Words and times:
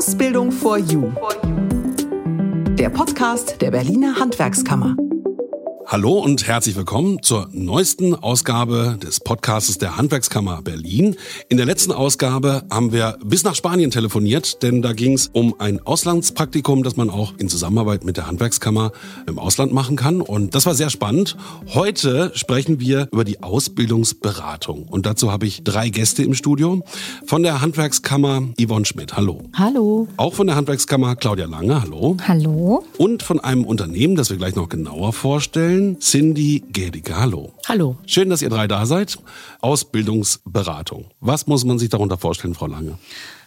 Ausbildung 0.00 0.50
for 0.50 0.78
You. 0.78 1.12
Der 2.78 2.88
Podcast 2.88 3.60
der 3.60 3.70
Berliner 3.70 4.18
Handwerkskammer. 4.18 4.96
Hallo 5.92 6.20
und 6.20 6.46
herzlich 6.46 6.76
willkommen 6.76 7.20
zur 7.20 7.48
neuesten 7.50 8.14
Ausgabe 8.14 8.96
des 9.02 9.18
Podcasts 9.18 9.76
der 9.76 9.96
Handwerkskammer 9.96 10.62
Berlin. 10.62 11.16
In 11.48 11.56
der 11.56 11.66
letzten 11.66 11.90
Ausgabe 11.90 12.62
haben 12.70 12.92
wir 12.92 13.18
bis 13.24 13.42
nach 13.42 13.56
Spanien 13.56 13.90
telefoniert, 13.90 14.62
denn 14.62 14.82
da 14.82 14.92
ging 14.92 15.14
es 15.14 15.30
um 15.32 15.56
ein 15.58 15.84
Auslandspraktikum, 15.84 16.84
das 16.84 16.96
man 16.96 17.10
auch 17.10 17.32
in 17.38 17.48
Zusammenarbeit 17.48 18.04
mit 18.04 18.16
der 18.18 18.28
Handwerkskammer 18.28 18.92
im 19.26 19.40
Ausland 19.40 19.72
machen 19.72 19.96
kann. 19.96 20.20
Und 20.20 20.54
das 20.54 20.64
war 20.64 20.76
sehr 20.76 20.90
spannend. 20.90 21.36
Heute 21.74 22.30
sprechen 22.36 22.78
wir 22.78 23.08
über 23.10 23.24
die 23.24 23.42
Ausbildungsberatung. 23.42 24.84
Und 24.84 25.06
dazu 25.06 25.32
habe 25.32 25.46
ich 25.46 25.64
drei 25.64 25.88
Gäste 25.88 26.22
im 26.22 26.34
Studio. 26.34 26.84
Von 27.26 27.42
der 27.42 27.62
Handwerkskammer 27.62 28.44
Yvonne 28.64 28.84
Schmidt. 28.84 29.16
Hallo. 29.16 29.42
Hallo. 29.54 30.06
Auch 30.18 30.34
von 30.34 30.46
der 30.46 30.54
Handwerkskammer 30.54 31.16
Claudia 31.16 31.46
Lange. 31.46 31.82
Hallo. 31.82 32.16
Hallo. 32.28 32.84
Und 32.96 33.24
von 33.24 33.40
einem 33.40 33.64
Unternehmen, 33.64 34.14
das 34.14 34.30
wir 34.30 34.36
gleich 34.36 34.54
noch 34.54 34.68
genauer 34.68 35.12
vorstellen 35.12 35.79
vorstellen, 35.80 36.00
Cindy 36.00 36.62
Gedicke. 36.72 37.16
Hallo. 37.16 37.52
Hallo. 37.66 37.96
Schön, 38.06 38.30
dass 38.30 38.42
ihr 38.42 38.50
drei 38.50 38.66
da 38.68 38.86
seid. 38.86 39.18
Ausbildungsberatung. 39.60 41.06
Was 41.20 41.46
muss 41.46 41.64
man 41.64 41.78
sich 41.78 41.88
darunter 41.88 42.18
vorstellen, 42.18 42.54
Frau 42.54 42.66
Lange? 42.66 42.98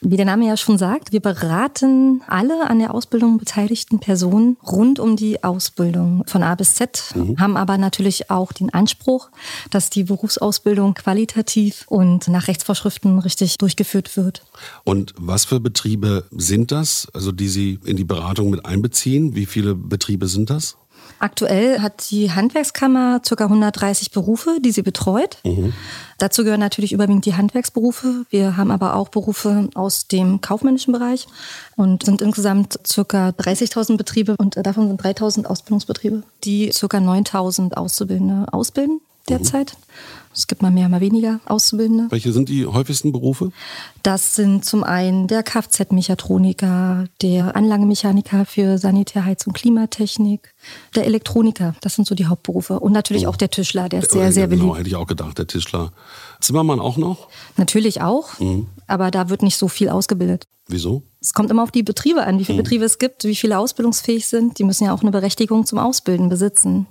Wie 0.02 0.18
der 0.18 0.26
Name 0.26 0.48
ja 0.48 0.58
schon 0.58 0.78
sagt, 0.78 1.14
wir 1.14 1.22
beraten 1.22 2.22
alle 2.28 2.70
an 2.70 2.80
der 2.80 2.94
Ausbildung 2.94 3.38
beteiligten 3.38 4.00
Personen 4.00 4.58
rund 4.62 5.00
um 5.00 5.16
die 5.16 5.44
Ausbildung 5.44 6.26
von 6.28 6.44
A 6.44 6.56
bis 6.56 6.76
Z, 6.76 7.14
mhm. 7.16 7.40
haben 7.40 7.56
aber 7.56 7.78
natürlich 7.78 8.30
auch 8.30 8.52
den 8.52 8.70
Anspruch, 8.74 9.30
dass 9.70 9.90
die 9.90 10.04
Berufsausbildung 10.04 10.94
qualitativ 10.94 11.86
und 11.88 12.28
nach 12.28 12.50
Rechtsvorschriften 12.50 13.20
richtig 13.20 13.58
durchgeführt 13.60 14.18
wird. 14.18 14.44
Und 14.84 15.14
was 15.18 15.46
für 15.46 15.62
Betriebe 15.62 16.26
sind 16.32 16.74
das, 16.74 17.08
also 17.14 17.32
die 17.32 17.48
Sie 17.48 17.80
in 17.86 17.96
die 17.96 18.04
Beratung 18.04 18.50
mit 18.50 18.66
einbeziehen? 18.66 19.36
Wie 19.36 19.46
viele 19.46 19.74
Betriebe 19.74 20.28
sind 20.28 20.50
das? 20.50 20.76
Aktuell 21.20 21.80
hat 21.80 22.10
die 22.12 22.32
Handwerkskammer 22.32 23.22
ca. 23.22 23.44
130 23.44 24.12
Berufe, 24.12 24.58
die 24.60 24.72
sie 24.72 24.82
betreut. 24.82 25.38
Mhm. 25.44 25.74
Dazu 26.18 26.44
gehören 26.44 26.60
natürlich 26.60 26.94
überwiegend 26.94 27.26
die 27.26 27.36
Handwerksberufe. 27.36 28.26
Wir 28.30 28.58
haben 28.58 28.72
aber 28.72 28.96
auch 28.96 29.10
Berufe 29.10 29.70
aus 29.76 30.08
dem 30.08 30.42
kaufmännischen 30.42 30.94
Bereich 30.94 31.28
und 31.76 32.04
sind 32.04 32.22
insgesamt 32.22 32.80
ca. 32.84 33.30
30.000 33.30 33.98
Betriebe 33.98 34.36
und 34.38 34.56
davon 34.58 34.88
sind 34.88 35.02
3.000 35.02 35.46
Ausbildungsbetriebe, 35.46 36.24
die 36.44 36.70
ca. 36.70 36.98
9.000 36.98 37.74
Auszubildende 37.74 38.52
ausbilden 38.52 39.02
derzeit. 39.30 39.74
Mhm. 39.74 40.23
Es 40.34 40.48
gibt 40.48 40.62
mal 40.62 40.72
mehr, 40.72 40.90
mal 40.90 41.02
weniger 41.02 41.40
Auszubildende. 41.46 42.08
Welche 42.10 42.34
sind 42.34 42.50
die 42.50 42.66
häufigsten 42.66 43.12
Berufe? 43.12 43.52
Das 44.02 44.36
sind 44.36 44.66
zum 44.66 44.84
einen 44.84 45.28
der 45.28 45.44
Kfz-Mechatroniker, 45.44 47.06
der 47.22 47.56
Anlagenmechaniker 47.56 48.46
für 48.46 48.78
Sanitär, 48.78 49.26
Heiz- 49.26 49.46
und 49.46 49.54
Klimatechnik, 49.54 50.54
der 50.96 51.06
Elektroniker. 51.06 51.76
Das 51.82 51.96
sind 51.96 52.08
so 52.08 52.16
die 52.16 52.26
Hauptberufe. 52.26 52.80
Und 52.80 52.92
natürlich 52.92 53.28
oh. 53.28 53.30
auch 53.30 53.36
der 53.36 53.50
Tischler, 53.50 53.90
der 53.90 54.02
ist 54.02 54.12
sehr, 54.12 54.32
sehr 54.32 54.48
beliebt. 54.48 54.64
Genau, 54.64 54.76
hätte 54.76 54.90
ich 54.90 54.96
auch 54.96 55.08
gedacht, 55.08 55.38
der 55.38 55.48
Tischler. 55.48 55.92
Zimmermann 56.42 56.80
auch 56.80 56.98
noch? 56.98 57.30
Natürlich 57.58 58.02
auch, 58.02 58.40
mhm. 58.40 58.68
aber 58.88 59.12
da 59.12 59.30
wird 59.30 59.44
nicht 59.44 59.58
so 59.58 59.68
viel 59.68 59.90
ausgebildet. 59.90 60.48
Wieso? 60.68 61.04
Es 61.24 61.34
kommt 61.34 61.50
immer 61.50 61.64
auf 61.64 61.72
die 61.72 61.84
Betriebe 61.84 62.26
an, 62.26 62.38
wie 62.38 62.44
viele 62.44 62.58
mhm. 62.58 62.64
Betriebe 62.64 62.84
es 62.84 63.00
gibt, 63.00 63.24
wie 63.24 63.36
viele 63.36 63.58
ausbildungsfähig 63.58 64.28
sind. 64.28 64.60
Die 64.60 64.66
müssen 64.66 64.84
ja 64.84 64.94
auch 64.94 65.04
eine 65.04 65.12
Berechtigung 65.12 65.66
zum 65.66 65.80
Ausbilden 65.80 66.28
besitzen. 66.28 66.86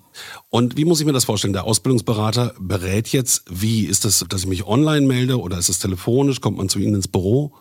Und 0.50 0.76
wie 0.76 0.84
muss 0.84 1.00
ich 1.00 1.06
mir 1.06 1.12
das 1.12 1.24
vorstellen? 1.24 1.52
Der 1.52 1.64
Ausbildungsberater 1.64 2.54
berät 2.58 3.08
jetzt, 3.08 3.44
wie 3.48 3.86
ist 3.86 4.04
das, 4.04 4.24
dass 4.28 4.42
ich 4.42 4.46
mich 4.46 4.66
online 4.66 5.06
melde 5.06 5.40
oder 5.40 5.58
ist 5.58 5.68
es 5.68 5.78
telefonisch? 5.78 6.40
Kommt 6.40 6.58
man 6.58 6.68
zu 6.68 6.78
Ihnen 6.78 6.94
ins 6.94 7.08
Büro? 7.08 7.52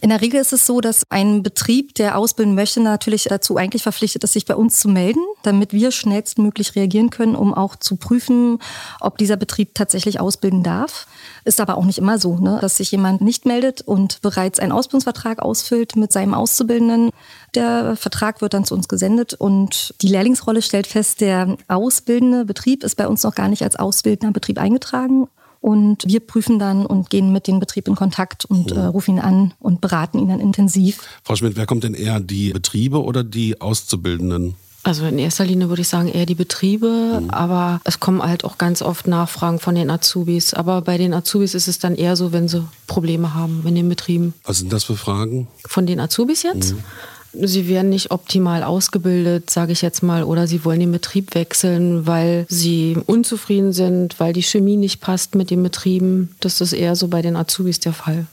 In 0.00 0.10
der 0.10 0.20
Regel 0.20 0.40
ist 0.40 0.52
es 0.52 0.64
so, 0.64 0.80
dass 0.80 1.02
ein 1.08 1.42
Betrieb, 1.42 1.94
der 1.96 2.16
ausbilden 2.16 2.54
möchte, 2.54 2.80
natürlich 2.80 3.24
dazu 3.24 3.56
eigentlich 3.56 3.82
verpflichtet 3.82 4.22
ist, 4.24 4.32
sich 4.32 4.44
bei 4.44 4.54
uns 4.54 4.78
zu 4.78 4.88
melden, 4.88 5.20
damit 5.42 5.72
wir 5.72 5.90
schnellstmöglich 5.90 6.76
reagieren 6.76 7.10
können, 7.10 7.34
um 7.34 7.52
auch 7.52 7.76
zu 7.76 7.96
prüfen, 7.96 8.58
ob 9.00 9.18
dieser 9.18 9.36
Betrieb 9.36 9.74
tatsächlich 9.74 10.20
ausbilden 10.20 10.62
darf. 10.62 11.06
Ist 11.44 11.60
aber 11.60 11.76
auch 11.76 11.84
nicht 11.84 11.98
immer 11.98 12.18
so, 12.18 12.38
ne? 12.38 12.58
dass 12.60 12.76
sich 12.76 12.92
jemand 12.92 13.20
nicht 13.20 13.46
meldet 13.46 13.80
und 13.80 14.20
bereits 14.22 14.60
einen 14.60 14.72
Ausbildungsvertrag 14.72 15.40
ausfüllt 15.40 15.96
mit 15.96 16.07
seinem 16.12 16.34
Auszubildenden. 16.34 17.10
Der 17.54 17.96
Vertrag 17.96 18.40
wird 18.40 18.54
dann 18.54 18.64
zu 18.64 18.74
uns 18.74 18.88
gesendet 18.88 19.34
und 19.34 19.94
die 20.02 20.08
Lehrlingsrolle 20.08 20.62
stellt 20.62 20.86
fest, 20.86 21.20
der 21.20 21.56
ausbildende 21.68 22.44
Betrieb 22.44 22.84
ist 22.84 22.96
bei 22.96 23.08
uns 23.08 23.22
noch 23.22 23.34
gar 23.34 23.48
nicht 23.48 23.62
als 23.62 23.76
ausbildender 23.76 24.32
Betrieb 24.32 24.58
eingetragen. 24.58 25.28
Und 25.60 26.04
wir 26.06 26.20
prüfen 26.20 26.58
dann 26.58 26.86
und 26.86 27.10
gehen 27.10 27.32
mit 27.32 27.48
dem 27.48 27.58
Betrieb 27.58 27.88
in 27.88 27.96
Kontakt 27.96 28.44
und 28.44 28.70
äh, 28.70 28.78
rufen 28.78 29.16
ihn 29.16 29.20
an 29.20 29.54
und 29.58 29.80
beraten 29.80 30.20
ihn 30.20 30.28
dann 30.28 30.38
intensiv. 30.40 31.00
Frau 31.24 31.34
Schmidt, 31.34 31.56
wer 31.56 31.66
kommt 31.66 31.82
denn 31.82 31.94
eher, 31.94 32.20
die 32.20 32.52
Betriebe 32.52 33.02
oder 33.02 33.24
die 33.24 33.60
Auszubildenden? 33.60 34.54
Also 34.88 35.04
in 35.04 35.18
erster 35.18 35.44
Linie 35.44 35.68
würde 35.68 35.82
ich 35.82 35.88
sagen 35.88 36.08
eher 36.08 36.24
die 36.24 36.34
Betriebe, 36.34 37.20
mhm. 37.20 37.28
aber 37.30 37.82
es 37.84 38.00
kommen 38.00 38.22
halt 38.22 38.42
auch 38.44 38.56
ganz 38.56 38.80
oft 38.80 39.06
Nachfragen 39.06 39.58
von 39.58 39.74
den 39.74 39.90
Azubis. 39.90 40.54
Aber 40.54 40.80
bei 40.80 40.96
den 40.96 41.12
Azubis 41.12 41.54
ist 41.54 41.68
es 41.68 41.78
dann 41.78 41.94
eher 41.94 42.16
so, 42.16 42.32
wenn 42.32 42.48
sie 42.48 42.66
Probleme 42.86 43.34
haben 43.34 43.62
in 43.66 43.74
den 43.74 43.88
Betrieben. 43.90 44.32
Was 44.44 44.58
sind 44.58 44.72
das 44.72 44.84
für 44.84 44.96
Fragen? 44.96 45.46
Von 45.66 45.86
den 45.86 46.00
Azubis 46.00 46.42
jetzt? 46.42 46.72
Mhm. 46.72 47.46
Sie 47.46 47.68
werden 47.68 47.90
nicht 47.90 48.10
optimal 48.10 48.62
ausgebildet, 48.62 49.50
sage 49.50 49.72
ich 49.72 49.82
jetzt 49.82 50.02
mal, 50.02 50.24
oder 50.24 50.46
sie 50.46 50.64
wollen 50.64 50.80
den 50.80 50.92
Betrieb 50.92 51.34
wechseln, 51.34 52.06
weil 52.06 52.46
sie 52.48 52.96
unzufrieden 53.04 53.74
sind, 53.74 54.18
weil 54.18 54.32
die 54.32 54.42
Chemie 54.42 54.78
nicht 54.78 55.02
passt 55.02 55.34
mit 55.34 55.50
den 55.50 55.62
Betrieben. 55.62 56.34
Das 56.40 56.62
ist 56.62 56.72
eher 56.72 56.96
so 56.96 57.08
bei 57.08 57.20
den 57.20 57.36
Azubis 57.36 57.78
der 57.78 57.92
Fall. 57.92 58.26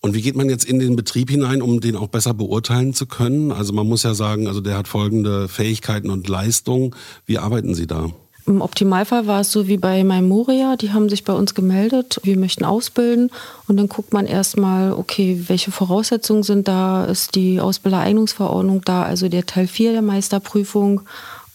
Und 0.00 0.14
wie 0.14 0.22
geht 0.22 0.36
man 0.36 0.48
jetzt 0.48 0.64
in 0.64 0.78
den 0.78 0.96
Betrieb 0.96 1.30
hinein, 1.30 1.62
um 1.62 1.80
den 1.80 1.96
auch 1.96 2.08
besser 2.08 2.34
beurteilen 2.34 2.94
zu 2.94 3.06
können? 3.06 3.50
Also 3.50 3.72
man 3.72 3.88
muss 3.88 4.02
ja 4.02 4.14
sagen, 4.14 4.46
also 4.46 4.60
der 4.60 4.76
hat 4.76 4.88
folgende 4.88 5.48
Fähigkeiten 5.48 6.10
und 6.10 6.28
Leistungen. 6.28 6.94
Wie 7.24 7.38
arbeiten 7.38 7.74
Sie 7.74 7.86
da? 7.86 8.10
Im 8.46 8.60
Optimalfall 8.60 9.26
war 9.26 9.40
es 9.40 9.50
so 9.50 9.66
wie 9.66 9.76
bei 9.76 10.04
Moria, 10.04 10.76
die 10.76 10.92
haben 10.92 11.08
sich 11.08 11.24
bei 11.24 11.32
uns 11.32 11.56
gemeldet, 11.56 12.20
wir 12.22 12.38
möchten 12.38 12.64
ausbilden 12.64 13.30
und 13.66 13.76
dann 13.76 13.88
guckt 13.88 14.12
man 14.12 14.24
erstmal, 14.24 14.92
okay, 14.92 15.42
welche 15.48 15.72
Voraussetzungen 15.72 16.44
sind 16.44 16.68
da, 16.68 17.06
ist 17.06 17.34
die 17.34 17.60
Ausbildereignungsverordnung 17.60 18.82
da, 18.84 19.02
also 19.02 19.28
der 19.28 19.46
Teil 19.46 19.66
4 19.66 19.90
der 19.90 20.02
Meisterprüfung 20.02 21.00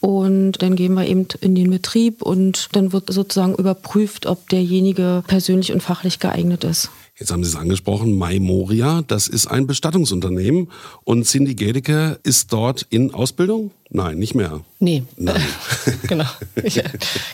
und 0.01 0.61
dann 0.61 0.75
gehen 0.75 0.95
wir 0.95 1.05
eben 1.05 1.27
in 1.39 1.55
den 1.55 1.69
Betrieb 1.69 2.21
und 2.21 2.67
dann 2.73 2.91
wird 2.91 3.13
sozusagen 3.13 3.55
überprüft, 3.55 4.25
ob 4.25 4.49
derjenige 4.49 5.23
persönlich 5.27 5.71
und 5.71 5.81
fachlich 5.81 6.19
geeignet 6.19 6.65
ist. 6.65 6.89
Jetzt 7.19 7.31
haben 7.31 7.43
Sie 7.43 7.49
es 7.49 7.55
angesprochen, 7.55 8.17
Mai 8.17 8.39
Moria, 8.39 9.03
das 9.05 9.27
ist 9.27 9.47
ein 9.47 9.67
Bestattungsunternehmen 9.67 10.71
und 11.03 11.25
Cindy 11.25 11.55
Gedecke 11.55 12.19
ist 12.23 12.51
dort 12.53 12.83
in 12.89 13.13
Ausbildung? 13.13 13.71
Nein, 13.93 14.19
nicht 14.19 14.35
mehr. 14.35 14.61
Nee. 14.79 15.03
Nein. 15.17 15.43
genau. 16.07 16.25
Ich, 16.63 16.81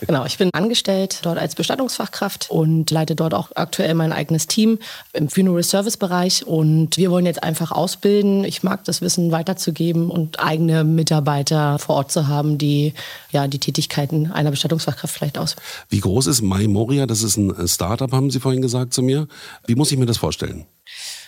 genau. 0.04 0.24
Ich 0.26 0.38
bin 0.38 0.50
angestellt 0.52 1.20
dort 1.22 1.38
als 1.38 1.54
Bestattungsfachkraft 1.54 2.50
und 2.50 2.90
leite 2.90 3.14
dort 3.14 3.32
auch 3.32 3.50
aktuell 3.54 3.94
mein 3.94 4.12
eigenes 4.12 4.48
Team 4.48 4.80
im 5.12 5.28
Funeral 5.28 5.62
Service 5.62 5.96
Bereich. 5.96 6.44
Und 6.44 6.96
wir 6.96 7.12
wollen 7.12 7.26
jetzt 7.26 7.44
einfach 7.44 7.70
ausbilden. 7.70 8.42
Ich 8.42 8.64
mag 8.64 8.82
das 8.84 9.00
Wissen 9.02 9.30
weiterzugeben 9.30 10.10
und 10.10 10.40
eigene 10.40 10.82
Mitarbeiter 10.82 11.78
vor 11.78 11.94
Ort 11.94 12.10
zu 12.10 12.26
haben, 12.26 12.58
die 12.58 12.92
ja 13.30 13.46
die 13.46 13.60
Tätigkeiten 13.60 14.32
einer 14.32 14.50
Bestattungsfachkraft 14.50 15.14
vielleicht 15.14 15.38
aus. 15.38 15.54
Wie 15.88 16.00
groß 16.00 16.26
ist 16.26 16.42
Mai 16.42 16.66
Moria? 16.66 17.06
Das 17.06 17.22
ist 17.22 17.36
ein 17.36 17.54
Startup, 17.68 18.10
haben 18.10 18.30
Sie 18.30 18.40
vorhin 18.40 18.62
gesagt 18.62 18.92
zu 18.92 19.02
mir. 19.02 19.28
Wie 19.66 19.76
muss 19.76 19.92
ich 19.92 19.98
mir 19.98 20.06
das 20.06 20.16
vorstellen? 20.16 20.66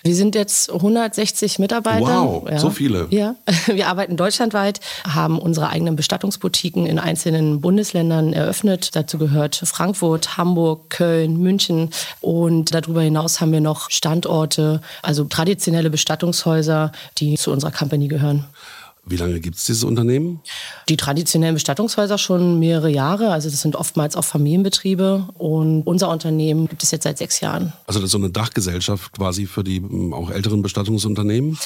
Wir 0.03 0.15
sind 0.15 0.35
jetzt 0.35 0.73
160 0.73 1.59
Mitarbeiter. 1.59 2.23
Wow, 2.23 2.49
ja. 2.51 2.59
so 2.59 2.71
viele. 2.71 3.07
Ja, 3.11 3.35
wir 3.67 3.89
arbeiten 3.89 4.17
deutschlandweit, 4.17 4.81
haben 5.07 5.39
unsere 5.39 5.69
eigenen 5.69 5.97
Bestattungsboutiquen 5.97 6.87
in 6.87 6.99
einzelnen 6.99 7.61
Bundesländern 7.61 8.33
eröffnet. 8.33 8.97
Dazu 8.97 9.19
gehört 9.19 9.57
Frankfurt, 9.57 10.37
Hamburg, 10.37 10.91
Köln, 10.91 11.37
München 11.37 11.91
und 12.21 12.75
darüber 12.75 13.03
hinaus 13.03 13.41
haben 13.41 13.53
wir 13.53 13.61
noch 13.61 13.91
Standorte, 13.91 14.81
also 15.03 15.25
traditionelle 15.25 15.91
Bestattungshäuser, 15.91 16.93
die 17.19 17.37
zu 17.37 17.51
unserer 17.51 17.71
Company 17.71 18.09
gehören. 18.09 18.47
Wie 19.07 19.17
lange 19.17 19.41
gibt 19.41 19.57
es 19.57 19.65
dieses 19.65 19.85
Unternehmen? 19.85 20.41
Die 20.89 20.97
traditionellen 20.97 21.55
Bestattungshäuser 21.55 22.19
schon 22.19 22.59
mehrere 22.59 22.91
Jahre. 22.91 23.33
Also 23.33 23.51
das 23.51 23.61
sind 23.61 23.77
oftmals 23.77 24.15
auch 24.15 24.25
Familienbetriebe. 24.25 25.29
Und 25.39 25.83
unser 25.83 26.11
Unternehmen 26.11 26.69
gibt 26.69 26.83
es 26.83 26.91
jetzt 26.91 27.05
seit 27.05 27.19
sechs 27.19 27.41
Jahren. 27.41 27.73
Also 27.87 28.01
das 28.01 28.07
ist 28.07 28.13
so 28.13 28.19
eine 28.19 28.31
Dachgesellschaft 28.31 29.13
quasi 29.13 29.47
für 29.47 29.65
die 29.65 29.77
ähm, 29.77 30.13
auch 30.13 30.31
älteren 30.31 30.63
Bestattungsunternehmen? 30.63 31.59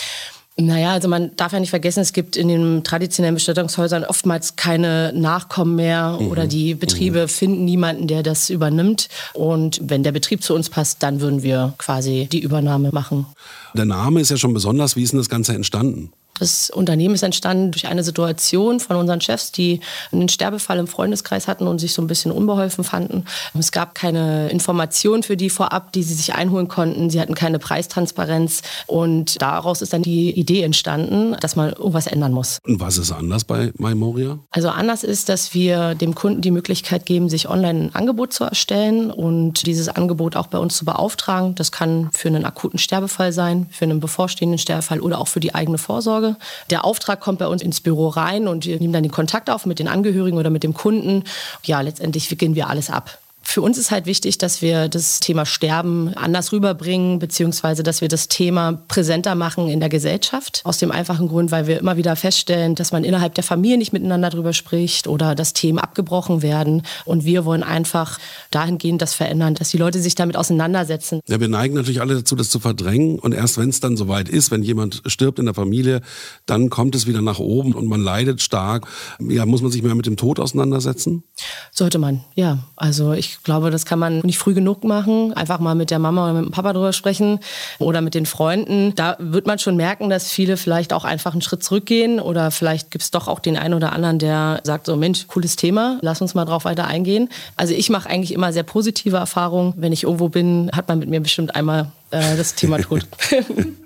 Naja, 0.56 0.92
also 0.92 1.08
man 1.08 1.34
darf 1.34 1.52
ja 1.52 1.58
nicht 1.58 1.70
vergessen, 1.70 1.98
es 1.98 2.12
gibt 2.12 2.36
in 2.36 2.46
den 2.46 2.84
traditionellen 2.84 3.34
Bestattungshäusern 3.34 4.04
oftmals 4.04 4.54
keine 4.54 5.12
Nachkommen 5.12 5.74
mehr 5.74 6.16
mhm. 6.20 6.28
oder 6.28 6.46
die 6.46 6.76
Betriebe 6.76 7.22
mhm. 7.22 7.28
finden 7.28 7.64
niemanden, 7.64 8.06
der 8.06 8.22
das 8.22 8.50
übernimmt. 8.50 9.08
Und 9.32 9.80
wenn 9.82 10.04
der 10.04 10.12
Betrieb 10.12 10.44
zu 10.44 10.54
uns 10.54 10.70
passt, 10.70 11.02
dann 11.02 11.20
würden 11.20 11.42
wir 11.42 11.74
quasi 11.78 12.28
die 12.30 12.38
Übernahme 12.38 12.90
machen. 12.92 13.26
Der 13.74 13.84
Name 13.84 14.20
ist 14.20 14.30
ja 14.30 14.36
schon 14.36 14.54
besonders. 14.54 14.94
Wie 14.94 15.02
ist 15.02 15.12
denn 15.12 15.18
das 15.18 15.28
Ganze 15.28 15.54
entstanden? 15.54 16.12
Das 16.38 16.70
Unternehmen 16.70 17.14
ist 17.14 17.22
entstanden 17.22 17.70
durch 17.70 17.86
eine 17.86 18.02
Situation 18.02 18.80
von 18.80 18.96
unseren 18.96 19.20
Chefs, 19.20 19.52
die 19.52 19.80
einen 20.12 20.28
Sterbefall 20.28 20.78
im 20.78 20.86
Freundeskreis 20.86 21.46
hatten 21.46 21.66
und 21.66 21.78
sich 21.78 21.94
so 21.94 22.02
ein 22.02 22.08
bisschen 22.08 22.32
unbeholfen 22.32 22.82
fanden. 22.82 23.24
Es 23.56 23.70
gab 23.70 23.94
keine 23.94 24.48
Informationen 24.50 25.22
für 25.22 25.36
die 25.36 25.48
vorab, 25.48 25.92
die 25.92 26.02
sie 26.02 26.14
sich 26.14 26.34
einholen 26.34 26.68
konnten. 26.68 27.08
Sie 27.08 27.20
hatten 27.20 27.34
keine 27.34 27.58
Preistransparenz 27.58 28.62
und 28.86 29.40
daraus 29.40 29.80
ist 29.80 29.92
dann 29.92 30.02
die 30.02 30.32
Idee 30.32 30.62
entstanden, 30.62 31.36
dass 31.40 31.56
man 31.56 31.72
irgendwas 31.72 32.06
ändern 32.06 32.32
muss. 32.32 32.58
Und 32.66 32.80
was 32.80 32.98
ist 32.98 33.12
anders 33.12 33.44
bei 33.44 33.72
Memoria? 33.78 34.38
Also 34.50 34.68
anders 34.68 35.04
ist, 35.04 35.28
dass 35.28 35.54
wir 35.54 35.94
dem 35.94 36.14
Kunden 36.14 36.40
die 36.40 36.50
Möglichkeit 36.50 37.06
geben, 37.06 37.28
sich 37.28 37.48
online 37.48 37.84
ein 37.84 37.94
Angebot 37.94 38.32
zu 38.32 38.44
erstellen 38.44 39.10
und 39.10 39.66
dieses 39.66 39.88
Angebot 39.88 40.36
auch 40.36 40.48
bei 40.48 40.58
uns 40.58 40.76
zu 40.76 40.84
beauftragen. 40.84 41.54
Das 41.54 41.70
kann 41.70 42.10
für 42.12 42.28
einen 42.28 42.44
akuten 42.44 42.78
Sterbefall 42.78 43.32
sein, 43.32 43.66
für 43.70 43.84
einen 43.84 44.00
bevorstehenden 44.00 44.58
Sterbefall 44.58 45.00
oder 45.00 45.20
auch 45.20 45.28
für 45.28 45.40
die 45.40 45.54
eigene 45.54 45.78
Vorsorge. 45.78 46.23
Vorsorge. 46.24 46.36
Der 46.70 46.84
Auftrag 46.84 47.20
kommt 47.20 47.38
bei 47.38 47.46
uns 47.46 47.62
ins 47.62 47.80
Büro 47.80 48.08
rein 48.08 48.48
und 48.48 48.66
wir 48.66 48.78
nehmen 48.78 48.92
dann 48.92 49.02
den 49.02 49.12
Kontakt 49.12 49.50
auf 49.50 49.66
mit 49.66 49.78
den 49.78 49.88
Angehörigen 49.88 50.38
oder 50.38 50.50
mit 50.50 50.62
dem 50.62 50.74
Kunden. 50.74 51.24
Ja, 51.64 51.80
letztendlich 51.80 52.30
wickeln 52.30 52.54
wir 52.54 52.68
alles 52.68 52.90
ab. 52.90 53.18
Für 53.54 53.62
uns 53.62 53.78
ist 53.78 53.92
halt 53.92 54.06
wichtig, 54.06 54.38
dass 54.38 54.62
wir 54.62 54.88
das 54.88 55.20
Thema 55.20 55.46
Sterben 55.46 56.12
anders 56.14 56.50
rüberbringen, 56.50 57.20
beziehungsweise 57.20 57.84
dass 57.84 58.00
wir 58.00 58.08
das 58.08 58.26
Thema 58.26 58.82
präsenter 58.88 59.36
machen 59.36 59.68
in 59.68 59.78
der 59.78 59.88
Gesellschaft. 59.88 60.60
Aus 60.64 60.78
dem 60.78 60.90
einfachen 60.90 61.28
Grund, 61.28 61.52
weil 61.52 61.68
wir 61.68 61.78
immer 61.78 61.96
wieder 61.96 62.16
feststellen, 62.16 62.74
dass 62.74 62.90
man 62.90 63.04
innerhalb 63.04 63.36
der 63.36 63.44
Familie 63.44 63.78
nicht 63.78 63.92
miteinander 63.92 64.28
drüber 64.30 64.54
spricht 64.54 65.06
oder 65.06 65.36
dass 65.36 65.52
Themen 65.52 65.78
abgebrochen 65.78 66.42
werden. 66.42 66.82
Und 67.04 67.26
wir 67.26 67.44
wollen 67.44 67.62
einfach 67.62 68.18
dahingehend 68.50 69.00
das 69.00 69.14
verändern, 69.14 69.54
dass 69.54 69.68
die 69.68 69.76
Leute 69.76 70.00
sich 70.00 70.16
damit 70.16 70.36
auseinandersetzen. 70.36 71.20
Ja, 71.28 71.38
wir 71.38 71.46
neigen 71.46 71.76
natürlich 71.76 72.00
alle 72.00 72.16
dazu, 72.16 72.34
das 72.34 72.50
zu 72.50 72.58
verdrängen. 72.58 73.20
Und 73.20 73.34
erst 73.34 73.56
wenn 73.56 73.68
es 73.68 73.78
dann 73.78 73.96
soweit 73.96 74.28
ist, 74.28 74.50
wenn 74.50 74.64
jemand 74.64 75.00
stirbt 75.06 75.38
in 75.38 75.44
der 75.44 75.54
Familie, 75.54 76.00
dann 76.46 76.70
kommt 76.70 76.96
es 76.96 77.06
wieder 77.06 77.22
nach 77.22 77.38
oben 77.38 77.72
und 77.72 77.86
man 77.86 78.00
leidet 78.00 78.42
stark. 78.42 78.88
Ja, 79.20 79.46
muss 79.46 79.62
man 79.62 79.70
sich 79.70 79.84
mehr 79.84 79.94
mit 79.94 80.06
dem 80.06 80.16
Tod 80.16 80.40
auseinandersetzen? 80.40 81.22
Sollte 81.70 81.98
man, 81.98 82.20
ja. 82.34 82.58
Also 82.76 83.12
ich 83.12 83.42
glaube, 83.42 83.70
das 83.70 83.84
kann 83.84 83.98
man 83.98 84.20
nicht 84.20 84.38
früh 84.38 84.54
genug 84.54 84.84
machen. 84.84 85.32
Einfach 85.32 85.58
mal 85.58 85.74
mit 85.74 85.90
der 85.90 85.98
Mama 85.98 86.24
oder 86.24 86.34
mit 86.34 86.44
dem 86.46 86.50
Papa 86.52 86.72
drüber 86.72 86.92
sprechen 86.92 87.40
oder 87.78 88.00
mit 88.00 88.14
den 88.14 88.26
Freunden. 88.26 88.94
Da 88.94 89.16
wird 89.18 89.46
man 89.46 89.58
schon 89.58 89.76
merken, 89.76 90.10
dass 90.10 90.30
viele 90.30 90.56
vielleicht 90.56 90.92
auch 90.92 91.04
einfach 91.04 91.32
einen 91.32 91.42
Schritt 91.42 91.62
zurückgehen 91.62 92.20
oder 92.20 92.50
vielleicht 92.50 92.90
gibt 92.90 93.02
es 93.02 93.10
doch 93.10 93.28
auch 93.28 93.40
den 93.40 93.56
einen 93.56 93.74
oder 93.74 93.92
anderen, 93.92 94.18
der 94.18 94.60
sagt 94.64 94.86
so, 94.86 94.96
Mensch, 94.96 95.26
cooles 95.26 95.56
Thema, 95.56 95.98
lass 96.02 96.20
uns 96.20 96.34
mal 96.34 96.44
drauf 96.44 96.64
weiter 96.64 96.86
eingehen. 96.86 97.28
Also 97.56 97.74
ich 97.74 97.90
mache 97.90 98.08
eigentlich 98.08 98.32
immer 98.32 98.52
sehr 98.52 98.62
positive 98.62 99.16
Erfahrungen. 99.16 99.74
Wenn 99.76 99.92
ich 99.92 100.04
irgendwo 100.04 100.28
bin, 100.28 100.70
hat 100.72 100.88
man 100.88 100.98
mit 100.98 101.08
mir 101.08 101.20
bestimmt 101.20 101.54
einmal 101.54 101.90
äh, 102.10 102.36
das 102.36 102.54
Thema 102.54 102.78
Tod. 102.78 103.06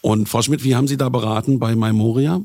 Und 0.00 0.28
Frau 0.28 0.42
Schmidt, 0.42 0.62
wie 0.62 0.76
haben 0.76 0.86
Sie 0.86 0.96
da 0.96 1.08
beraten 1.08 1.58
bei 1.58 1.74
Memoria? 1.74 2.40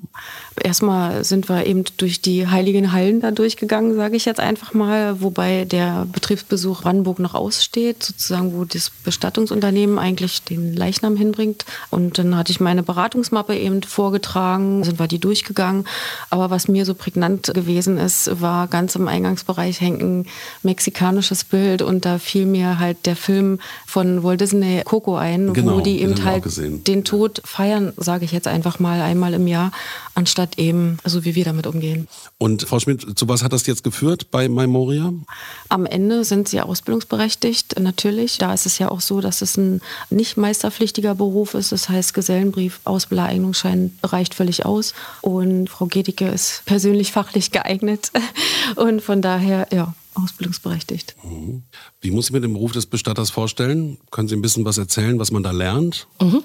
Erstmal 0.61 1.23
sind 1.23 1.49
wir 1.49 1.65
eben 1.65 1.83
durch 1.97 2.21
die 2.21 2.47
heiligen 2.47 2.91
Hallen 2.91 3.21
da 3.21 3.31
durchgegangen, 3.31 3.95
sage 3.95 4.15
ich 4.15 4.25
jetzt 4.25 4.39
einfach 4.39 4.73
mal, 4.73 5.21
wobei 5.21 5.65
der 5.65 6.07
Betriebsbesuch 6.11 6.81
Brandenburg 6.81 7.19
noch 7.19 7.35
aussteht, 7.35 8.03
sozusagen, 8.03 8.53
wo 8.53 8.65
das 8.65 8.89
Bestattungsunternehmen 8.89 9.99
eigentlich 9.99 10.43
den 10.43 10.75
Leichnam 10.75 11.15
hinbringt. 11.15 11.65
Und 11.91 12.17
dann 12.17 12.35
hatte 12.35 12.51
ich 12.51 12.59
meine 12.59 12.83
Beratungsmappe 12.83 13.55
eben 13.55 13.83
vorgetragen, 13.83 14.83
sind 14.83 14.99
wir 14.99 15.07
die 15.07 15.19
durchgegangen. 15.19 15.85
Aber 16.29 16.49
was 16.49 16.67
mir 16.67 16.85
so 16.85 16.95
prägnant 16.95 17.53
gewesen 17.53 17.97
ist, 17.97 18.41
war 18.41 18.67
ganz 18.67 18.95
im 18.95 19.07
Eingangsbereich 19.07 19.79
hängt 19.79 20.01
ein 20.01 20.25
mexikanisches 20.63 21.43
Bild 21.43 21.81
und 21.81 22.05
da 22.05 22.17
fiel 22.17 22.45
mir 22.45 22.79
halt 22.79 23.05
der 23.05 23.15
Film 23.15 23.59
von 23.85 24.23
Walt 24.23 24.41
Disney 24.41 24.81
Coco 24.83 25.15
ein, 25.15 25.53
genau, 25.53 25.77
wo 25.77 25.79
die 25.81 26.01
eben 26.01 26.23
halt 26.25 26.43
den 26.87 27.03
Tod 27.03 27.41
feiern, 27.45 27.93
sage 27.97 28.25
ich 28.25 28.31
jetzt 28.31 28.47
einfach 28.47 28.79
mal 28.79 29.01
einmal 29.01 29.33
im 29.33 29.47
Jahr, 29.47 29.71
anstatt 30.15 30.57
eben 30.57 30.97
so 31.03 31.25
wie 31.25 31.35
wir 31.35 31.45
damit 31.45 31.67
umgehen. 31.67 32.07
Und 32.37 32.63
Frau 32.63 32.79
Schmidt, 32.79 33.17
zu 33.17 33.27
was 33.27 33.43
hat 33.43 33.53
das 33.53 33.65
jetzt 33.65 33.83
geführt 33.83 34.31
bei 34.31 34.49
Memoria? 34.49 35.13
Am 35.69 35.85
Ende 35.85 36.23
sind 36.23 36.47
sie 36.47 36.61
ausbildungsberechtigt, 36.61 37.79
natürlich. 37.79 38.37
Da 38.37 38.53
ist 38.53 38.65
es 38.65 38.77
ja 38.79 38.89
auch 38.89 39.01
so, 39.01 39.21
dass 39.21 39.41
es 39.41 39.57
ein 39.57 39.81
nicht 40.09 40.37
meisterpflichtiger 40.37 41.15
Beruf 41.15 41.53
ist. 41.53 41.71
Das 41.71 41.89
heißt, 41.89 42.13
Gesellenbrief, 42.13 42.79
Ausbildereignungsschein 42.83 43.97
reicht 44.03 44.35
völlig 44.35 44.65
aus. 44.65 44.93
Und 45.21 45.69
Frau 45.69 45.85
Gedicke 45.85 46.27
ist 46.27 46.63
persönlich 46.65 47.11
fachlich 47.11 47.51
geeignet. 47.51 48.11
Und 48.75 49.01
von 49.01 49.21
daher, 49.21 49.67
ja, 49.71 49.93
ausbildungsberechtigt. 50.15 51.15
Mhm. 51.23 51.63
Wie 52.01 52.11
muss 52.11 52.25
ich 52.25 52.31
mir 52.31 52.41
den 52.41 52.53
Beruf 52.53 52.71
des 52.71 52.85
Bestatters 52.85 53.31
vorstellen? 53.31 53.97
Können 54.11 54.27
Sie 54.27 54.35
ein 54.35 54.41
bisschen 54.41 54.65
was 54.65 54.77
erzählen, 54.77 55.19
was 55.19 55.31
man 55.31 55.43
da 55.43 55.51
lernt? 55.51 56.07
Mhm. 56.21 56.43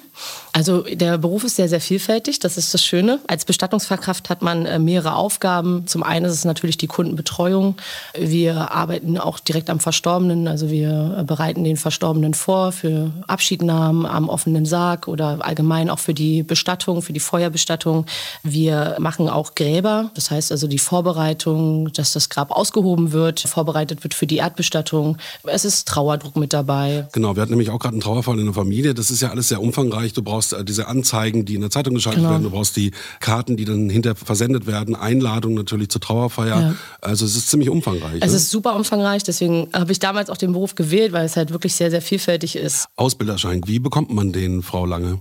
Also 0.53 0.83
der 0.83 1.19
Beruf 1.19 1.45
ist 1.45 1.57
sehr, 1.57 1.69
sehr 1.69 1.81
vielfältig. 1.81 2.39
Das 2.41 2.57
ist 2.57 2.75
das 2.75 2.85
Schöne. 2.85 3.21
Als 3.27 3.45
Bestattungsfachkraft 3.45 4.31
hat 4.31 4.43
man 4.43 4.67
äh, 4.67 4.79
mehrere 4.79 5.15
Aufgaben. 5.15 5.87
Zum 5.87 6.03
einen 6.03 6.27
ist 6.27 6.33
es 6.33 6.45
natürlich 6.45 6.77
die 6.77 6.87
Kundenbetreuung. 6.87 7.77
Wir 8.19 8.73
arbeiten 8.73 9.19
auch 9.19 9.39
direkt 9.39 9.71
am 9.71 9.81
Verstorbenen. 9.81 10.49
Also 10.49 10.71
wir 10.71 11.25
bereiten 11.27 11.65
den 11.65 11.77
Verstorbenen 11.77 12.35
vor 12.35 12.73
für 12.73 13.13
Abschiednahmen 13.27 14.07
am 14.07 14.29
offenen 14.29 14.67
Sarg 14.67 15.09
oder 15.09 15.39
allgemein 15.45 15.91
auch 15.91 15.99
für 15.99 16.15
die 16.15 16.43
Bestattung, 16.43 17.03
für 17.03 17.13
die 17.13 17.21
Feuerbestattung. 17.21 18.07
Wir 18.43 18.97
machen 18.99 19.29
auch 19.29 19.55
Gräber. 19.55 20.11
Das 20.15 20.31
heißt 20.31 20.51
also 20.53 20.67
die 20.67 20.79
Vorbereitung, 20.79 21.93
dass 21.93 22.13
das 22.13 22.29
Grab 22.29 22.51
ausgehoben 22.51 23.13
wird, 23.13 23.41
vorbereitet 23.59 24.05
wird 24.05 24.15
für 24.15 24.29
die 24.29 24.37
Erdbestattung. 24.37 25.17
Es 25.43 25.65
ist 25.65 25.89
Trauerdruck 25.89 26.37
mit 26.37 26.53
dabei. 26.53 27.09
Genau, 27.13 27.35
wir 27.35 27.43
hatten 27.43 27.51
nämlich 27.51 27.71
auch 27.71 27.81
gerade 27.81 27.95
einen 27.95 28.01
Trauerfall 28.01 28.39
in 28.39 28.45
der 28.45 28.55
Familie. 28.55 28.95
Das 28.95 29.11
ist 29.11 29.21
ja 29.21 29.31
alles 29.31 29.49
sehr 29.49 29.61
umfangreich. 29.61 30.13
Du 30.13 30.23
brauchst 30.23 30.53
äh, 30.53 30.65
diese 30.65 30.87
Anzeigen, 30.87 31.45
die 31.45 31.57
in 31.57 31.61
der 31.63 31.71
Zeitung 31.71 31.95
geschaltet 31.95 32.21
genau. 32.21 32.31
werden. 32.31 32.45
Du 32.45 32.51
brauchst 32.51 32.77
die 32.77 32.93
Karten, 33.19 33.57
die 33.57 33.65
dann 33.65 33.91
hinterher 33.91 34.15
versendet 34.15 34.69
werden. 34.69 34.95
Einladungen 34.95 35.57
natürlich 35.57 35.89
zur 35.89 36.01
Trauerfeier. 36.01 36.61
Ja. 36.61 36.75
Also 37.01 37.25
es 37.25 37.35
ist 37.35 37.51
ziemlich 37.51 37.69
umfangreich. 37.69 38.21
Es 38.21 38.31
ne? 38.31 38.37
ist 38.37 38.51
super 38.51 38.77
umfangreich. 38.77 39.25
Deswegen 39.25 39.71
habe 39.75 39.91
ich 39.91 39.99
damals 39.99 40.31
auch 40.31 40.37
den 40.37 40.53
Beruf 40.53 40.77
gewählt, 40.77 41.13
weil 41.13 41.27
es 41.27 41.37
halt 41.37 41.51
wirklich 41.53 41.75
sehr, 41.75 41.91
sehr 41.91 42.03
vielfältig 42.03 42.55
ist. 42.55 42.87
Ausbilderschein, 42.95 43.63
wie 43.67 43.81
bekommt 43.81 44.15
man 44.15 44.33
den, 44.33 44.63
Frau 44.63 44.87
Lange? 44.87 45.19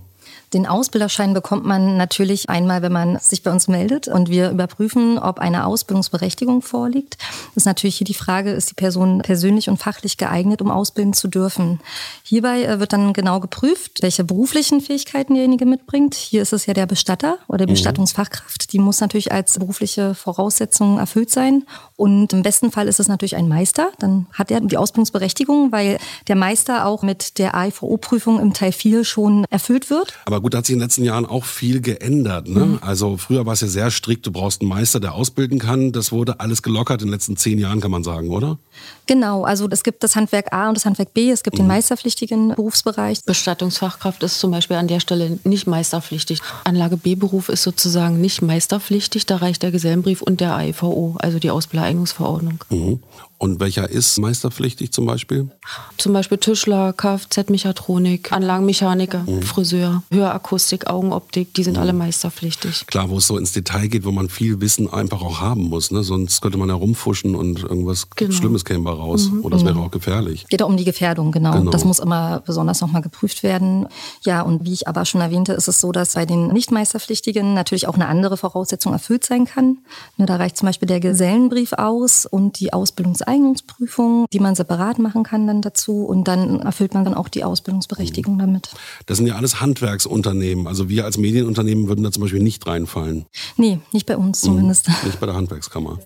Den 0.52 0.66
Ausbilderschein 0.66 1.34
bekommt 1.34 1.64
man 1.64 1.96
natürlich 1.96 2.48
einmal, 2.48 2.82
wenn 2.82 2.92
man 2.92 3.18
sich 3.18 3.42
bei 3.42 3.50
uns 3.50 3.68
meldet 3.68 4.08
und 4.08 4.30
wir 4.30 4.50
überprüfen, 4.50 5.18
ob 5.18 5.38
eine 5.38 5.66
Ausbildungsberechtigung 5.66 6.62
vorliegt. 6.62 7.18
Das 7.18 7.62
ist 7.62 7.66
natürlich 7.66 7.96
hier 7.96 8.06
die 8.06 8.14
Frage, 8.14 8.50
ist 8.50 8.70
die 8.70 8.74
Person 8.74 9.20
persönlich 9.22 9.68
und 9.68 9.76
fachlich 9.76 10.16
geeignet, 10.16 10.62
um 10.62 10.70
ausbilden 10.70 11.12
zu 11.12 11.28
dürfen. 11.28 11.80
Hierbei 12.22 12.64
äh, 12.64 12.80
wird 12.80 12.92
dann 12.92 13.12
genau 13.12 13.40
geprüft, 13.40 14.02
welche 14.02 14.24
beruflichen 14.24 14.80
Fähigkeiten 14.80 15.34
derjenige 15.34 15.66
mitbringt. 15.66 16.14
Hier 16.14 16.42
ist 16.42 16.52
es 16.52 16.66
ja 16.66 16.74
der 16.74 16.86
Bestatter 16.86 17.38
oder 17.48 17.66
die 17.66 17.72
mhm. 17.72 17.74
Bestattungsfachkraft. 17.74 18.72
Die 18.72 18.78
muss 18.78 19.00
natürlich 19.00 19.32
als 19.32 19.58
berufliche 19.58 20.14
Voraussetzung 20.14 20.98
erfüllt 20.98 21.30
sein. 21.30 21.64
Und 21.96 22.32
im 22.32 22.42
besten 22.42 22.70
Fall 22.70 22.88
ist 22.88 23.00
es 23.00 23.08
natürlich 23.08 23.36
ein 23.36 23.48
Meister. 23.48 23.90
Dann 23.98 24.26
hat 24.32 24.50
er 24.50 24.60
die 24.60 24.76
Ausbildungsberechtigung, 24.76 25.72
weil 25.72 25.98
der 26.28 26.36
Meister 26.36 26.86
auch 26.86 27.02
mit 27.02 27.38
der 27.38 27.54
AIVO-Prüfung 27.54 28.40
im 28.40 28.54
Teil 28.54 28.72
4 28.72 29.04
schon 29.04 29.44
erfüllt 29.50 29.90
wird. 29.90 30.14
Aber 30.24 30.37
aber 30.38 30.44
gut, 30.44 30.54
da 30.54 30.58
hat 30.58 30.66
sich 30.66 30.74
in 30.74 30.78
den 30.78 30.84
letzten 30.84 31.02
Jahren 31.02 31.26
auch 31.26 31.44
viel 31.44 31.80
geändert. 31.80 32.48
Ne? 32.48 32.64
Mhm. 32.64 32.78
Also 32.80 33.16
früher 33.16 33.44
war 33.44 33.54
es 33.54 33.60
ja 33.60 33.66
sehr 33.66 33.90
strikt, 33.90 34.24
du 34.24 34.30
brauchst 34.30 34.60
einen 34.60 34.68
Meister, 34.68 35.00
der 35.00 35.14
ausbilden 35.14 35.58
kann. 35.58 35.90
Das 35.90 36.12
wurde 36.12 36.38
alles 36.38 36.62
gelockert 36.62 37.02
in 37.02 37.08
den 37.08 37.12
letzten 37.12 37.36
zehn 37.36 37.58
Jahren, 37.58 37.80
kann 37.80 37.90
man 37.90 38.04
sagen, 38.04 38.30
oder? 38.30 38.58
Genau, 39.06 39.44
also 39.44 39.66
es 39.70 39.82
gibt 39.82 40.02
das 40.04 40.16
Handwerk 40.16 40.52
A 40.52 40.68
und 40.68 40.76
das 40.76 40.84
Handwerk 40.84 41.14
B, 41.14 41.30
es 41.30 41.42
gibt 41.42 41.56
mhm. 41.56 41.62
den 41.62 41.68
meisterpflichtigen 41.68 42.48
Berufsbereich. 42.54 43.24
Bestattungsfachkraft 43.24 44.22
ist 44.22 44.38
zum 44.38 44.50
Beispiel 44.50 44.76
an 44.76 44.86
der 44.86 45.00
Stelle 45.00 45.38
nicht 45.44 45.66
meisterpflichtig. 45.66 46.40
Anlage 46.64 46.98
B-Beruf 46.98 47.48
ist 47.48 47.62
sozusagen 47.62 48.20
nicht 48.20 48.42
meisterpflichtig, 48.42 49.24
da 49.24 49.36
reicht 49.36 49.62
der 49.62 49.70
Gesellenbrief 49.70 50.20
und 50.20 50.40
der 50.40 50.54
AIVO, 50.54 51.16
also 51.20 51.38
die 51.38 51.50
Ausbildereignungsverordnung. 51.50 52.64
Mhm. 52.68 53.00
Und 53.40 53.60
welcher 53.60 53.88
ist 53.88 54.18
meisterpflichtig 54.18 54.92
zum 54.92 55.06
Beispiel? 55.06 55.48
Zum 55.96 56.12
Beispiel 56.12 56.38
Tischler, 56.38 56.92
Kfz-Mechatronik, 56.92 58.32
Anlagenmechaniker, 58.32 59.24
mhm. 59.28 59.42
Friseur, 59.42 60.02
Hörakustik, 60.10 60.88
Augenoptik, 60.88 61.54
die 61.54 61.62
sind 61.62 61.74
mhm. 61.74 61.82
alle 61.82 61.92
meisterpflichtig. 61.92 62.88
Klar, 62.88 63.10
wo 63.10 63.18
es 63.18 63.28
so 63.28 63.38
ins 63.38 63.52
Detail 63.52 63.86
geht, 63.86 64.04
wo 64.04 64.10
man 64.10 64.28
viel 64.28 64.60
Wissen 64.60 64.92
einfach 64.92 65.22
auch 65.22 65.40
haben 65.40 65.68
muss. 65.68 65.92
Ne? 65.92 66.02
Sonst 66.02 66.42
könnte 66.42 66.58
man 66.58 66.68
ja 66.68 66.74
rumfuschen 66.74 67.36
und 67.36 67.62
irgendwas 67.62 68.10
genau. 68.10 68.32
Schlimmes 68.32 68.64
käme 68.68 68.90
raus. 68.90 69.30
Mhm. 69.30 69.44
Oder 69.44 69.56
das 69.56 69.64
wäre 69.64 69.74
mhm. 69.74 69.82
auch 69.82 69.90
gefährlich. 69.90 70.46
Geht 70.48 70.62
auch 70.62 70.68
um 70.68 70.76
die 70.76 70.84
Gefährdung, 70.84 71.32
genau. 71.32 71.52
genau. 71.52 71.70
Das 71.70 71.84
muss 71.84 71.98
immer 71.98 72.40
besonders 72.44 72.80
nochmal 72.80 73.02
geprüft 73.02 73.42
werden. 73.42 73.88
Ja, 74.22 74.42
und 74.42 74.64
wie 74.64 74.72
ich 74.72 74.86
aber 74.86 75.04
schon 75.04 75.20
erwähnte, 75.20 75.54
ist 75.54 75.68
es 75.68 75.80
so, 75.80 75.90
dass 75.90 76.14
bei 76.14 76.26
den 76.26 76.48
Nicht-Meisterpflichtigen 76.48 77.54
natürlich 77.54 77.88
auch 77.88 77.94
eine 77.94 78.06
andere 78.06 78.36
Voraussetzung 78.36 78.92
erfüllt 78.92 79.24
sein 79.24 79.46
kann. 79.46 79.78
Ne, 80.16 80.26
da 80.26 80.36
reicht 80.36 80.56
zum 80.56 80.66
Beispiel 80.66 80.86
der 80.86 81.00
Gesellenbrief 81.00 81.72
aus 81.72 82.26
und 82.26 82.60
die 82.60 82.72
Ausbildungs 82.72 83.22
Eignungsprüfung, 83.22 84.26
die 84.32 84.40
man 84.40 84.54
separat 84.54 84.98
machen 84.98 85.22
kann 85.22 85.46
dann 85.46 85.62
dazu 85.62 86.04
und 86.04 86.28
dann 86.28 86.60
erfüllt 86.60 86.94
man 86.94 87.04
dann 87.04 87.14
auch 87.14 87.28
die 87.28 87.44
Ausbildungsberechtigung 87.44 88.34
mhm. 88.34 88.40
damit. 88.40 88.70
Das 89.06 89.16
sind 89.16 89.26
ja 89.26 89.36
alles 89.36 89.60
Handwerksunternehmen. 89.60 90.66
Also 90.66 90.88
wir 90.88 91.04
als 91.04 91.16
Medienunternehmen 91.16 91.88
würden 91.88 92.04
da 92.04 92.12
zum 92.12 92.22
Beispiel 92.22 92.42
nicht 92.42 92.66
reinfallen. 92.66 93.26
Nee, 93.56 93.80
nicht 93.92 94.06
bei 94.06 94.16
uns 94.16 94.40
zumindest. 94.42 94.88
Mhm. 94.88 94.94
Nicht 95.06 95.20
bei 95.20 95.26
der 95.26 95.34
Handwerkskammer. 95.34 95.98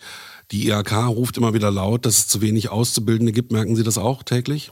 Die 0.52 0.68
IHK 0.68 1.06
ruft 1.08 1.38
immer 1.38 1.54
wieder 1.54 1.70
laut, 1.70 2.04
dass 2.04 2.18
es 2.18 2.28
zu 2.28 2.42
wenig 2.42 2.68
Auszubildende 2.68 3.32
gibt. 3.32 3.52
Merken 3.52 3.74
Sie 3.74 3.82
das 3.82 3.96
auch 3.96 4.22
täglich? 4.22 4.70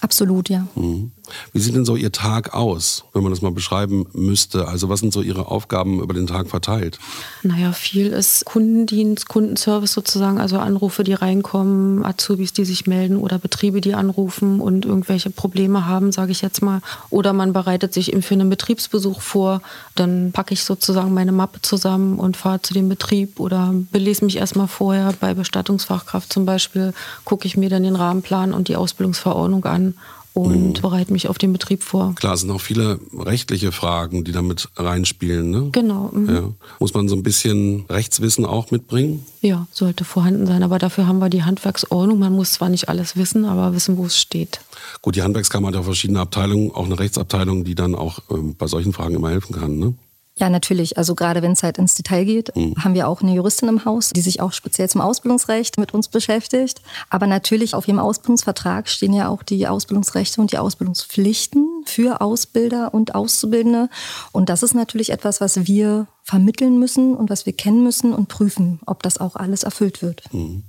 Absolut, 0.00 0.48
ja. 0.48 0.66
Mhm. 0.74 1.12
Wie 1.52 1.60
sieht 1.60 1.74
denn 1.74 1.84
so 1.84 1.96
Ihr 1.96 2.12
Tag 2.12 2.54
aus, 2.54 3.04
wenn 3.12 3.22
man 3.22 3.32
das 3.32 3.42
mal 3.42 3.52
beschreiben 3.52 4.06
müsste? 4.12 4.68
Also 4.68 4.88
was 4.88 5.00
sind 5.00 5.12
so 5.12 5.22
Ihre 5.22 5.48
Aufgaben 5.48 6.00
über 6.00 6.14
den 6.14 6.26
Tag 6.26 6.48
verteilt? 6.48 6.98
Naja, 7.42 7.72
viel 7.72 8.08
ist 8.08 8.44
Kundendienst, 8.44 9.28
Kundenservice 9.28 9.92
sozusagen, 9.92 10.38
also 10.38 10.58
Anrufe, 10.58 11.04
die 11.04 11.14
reinkommen, 11.14 12.04
Azubis, 12.04 12.52
die 12.52 12.64
sich 12.64 12.86
melden 12.86 13.16
oder 13.16 13.38
Betriebe, 13.38 13.80
die 13.80 13.94
anrufen 13.94 14.60
und 14.60 14.84
irgendwelche 14.84 15.30
Probleme 15.30 15.86
haben, 15.86 16.12
sage 16.12 16.32
ich 16.32 16.42
jetzt 16.42 16.62
mal. 16.62 16.80
Oder 17.10 17.32
man 17.32 17.52
bereitet 17.52 17.94
sich 17.94 18.12
eben 18.12 18.22
für 18.22 18.34
einen 18.34 18.50
Betriebsbesuch 18.50 19.20
vor. 19.20 19.62
Dann 19.94 20.32
packe 20.32 20.54
ich 20.54 20.64
sozusagen 20.64 21.14
meine 21.14 21.32
Mappe 21.32 21.62
zusammen 21.62 22.18
und 22.18 22.36
fahre 22.36 22.62
zu 22.62 22.74
dem 22.74 22.88
Betrieb 22.88 23.40
oder 23.40 23.74
belese 23.90 24.24
mich 24.24 24.36
erstmal 24.36 24.68
vorher 24.68 25.14
bei 25.18 25.34
Bestattungsfachkraft 25.34 26.32
zum 26.32 26.46
Beispiel, 26.46 26.92
gucke 27.24 27.46
ich 27.46 27.56
mir 27.56 27.68
dann 27.68 27.82
den 27.82 27.96
Rahmenplan 27.96 28.52
und 28.52 28.68
die 28.68 28.76
Ausbildungsverordnung 28.76 29.64
an 29.64 29.94
und 30.32 30.78
mhm. 30.78 30.80
bereite 30.80 31.12
mich 31.12 31.28
auf 31.28 31.38
den 31.38 31.52
Betrieb 31.52 31.82
vor. 31.82 32.14
Klar, 32.14 32.34
es 32.34 32.40
sind 32.40 32.50
auch 32.50 32.60
viele 32.60 33.00
rechtliche 33.16 33.72
Fragen, 33.72 34.24
die 34.24 34.32
damit 34.32 34.68
reinspielen. 34.76 35.50
Ne? 35.50 35.68
Genau. 35.72 36.10
Mhm. 36.12 36.28
Ja. 36.28 36.42
Muss 36.78 36.94
man 36.94 37.08
so 37.08 37.16
ein 37.16 37.22
bisschen 37.22 37.84
Rechtswissen 37.88 38.44
auch 38.44 38.70
mitbringen? 38.70 39.24
Ja, 39.40 39.66
sollte 39.72 40.04
vorhanden 40.04 40.46
sein. 40.46 40.62
Aber 40.62 40.78
dafür 40.78 41.06
haben 41.06 41.18
wir 41.18 41.30
die 41.30 41.42
Handwerksordnung. 41.42 42.18
Man 42.18 42.32
muss 42.32 42.52
zwar 42.52 42.68
nicht 42.68 42.88
alles 42.88 43.16
wissen, 43.16 43.44
aber 43.44 43.74
wissen, 43.74 43.96
wo 43.96 44.06
es 44.06 44.18
steht. 44.18 44.60
Gut, 45.02 45.16
die 45.16 45.22
Handwerkskammer 45.22 45.68
hat 45.68 45.74
ja 45.74 45.82
verschiedene 45.82 46.20
Abteilungen, 46.20 46.70
auch 46.70 46.86
eine 46.86 46.98
Rechtsabteilung, 46.98 47.64
die 47.64 47.74
dann 47.74 47.94
auch 47.94 48.20
ähm, 48.30 48.54
bei 48.56 48.66
solchen 48.66 48.92
Fragen 48.92 49.14
immer 49.14 49.30
helfen 49.30 49.54
kann. 49.54 49.78
Ne? 49.78 49.94
Ja, 50.40 50.48
natürlich. 50.48 50.96
Also 50.96 51.14
gerade 51.14 51.42
wenn 51.42 51.52
es 51.52 51.62
halt 51.62 51.76
ins 51.76 51.94
Detail 51.94 52.24
geht, 52.24 52.56
mhm. 52.56 52.74
haben 52.82 52.94
wir 52.94 53.08
auch 53.08 53.20
eine 53.20 53.34
Juristin 53.34 53.68
im 53.68 53.84
Haus, 53.84 54.08
die 54.08 54.22
sich 54.22 54.40
auch 54.40 54.54
speziell 54.54 54.88
zum 54.88 55.02
Ausbildungsrecht 55.02 55.78
mit 55.78 55.92
uns 55.92 56.08
beschäftigt. 56.08 56.80
Aber 57.10 57.26
natürlich 57.26 57.74
auf 57.74 57.86
jedem 57.86 57.98
Ausbildungsvertrag 57.98 58.88
stehen 58.88 59.12
ja 59.12 59.28
auch 59.28 59.42
die 59.42 59.68
Ausbildungsrechte 59.68 60.40
und 60.40 60.50
die 60.52 60.58
Ausbildungspflichten 60.58 61.84
für 61.84 62.22
Ausbilder 62.22 62.94
und 62.94 63.14
Auszubildende. 63.14 63.90
Und 64.32 64.48
das 64.48 64.62
ist 64.62 64.74
natürlich 64.74 65.10
etwas, 65.10 65.42
was 65.42 65.66
wir 65.66 66.06
vermitteln 66.22 66.78
müssen 66.78 67.14
und 67.14 67.28
was 67.28 67.44
wir 67.44 67.52
kennen 67.52 67.82
müssen 67.82 68.14
und 68.14 68.28
prüfen, 68.28 68.80
ob 68.86 69.02
das 69.02 69.18
auch 69.18 69.36
alles 69.36 69.62
erfüllt 69.62 70.00
wird. 70.00 70.22
Mhm. 70.32 70.64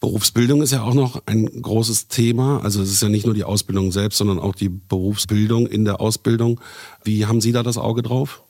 Berufsbildung 0.00 0.62
ist 0.62 0.72
ja 0.72 0.82
auch 0.82 0.94
noch 0.94 1.22
ein 1.26 1.46
großes 1.46 2.08
Thema. 2.08 2.60
Also 2.64 2.82
es 2.82 2.90
ist 2.90 3.02
ja 3.02 3.08
nicht 3.08 3.26
nur 3.26 3.34
die 3.34 3.44
Ausbildung 3.44 3.92
selbst, 3.92 4.18
sondern 4.18 4.40
auch 4.40 4.56
die 4.56 4.68
Berufsbildung 4.68 5.68
in 5.68 5.84
der 5.84 6.00
Ausbildung. 6.00 6.60
Wie 7.04 7.26
haben 7.26 7.40
Sie 7.40 7.52
da 7.52 7.62
das 7.62 7.78
Auge 7.78 8.02
drauf? 8.02 8.43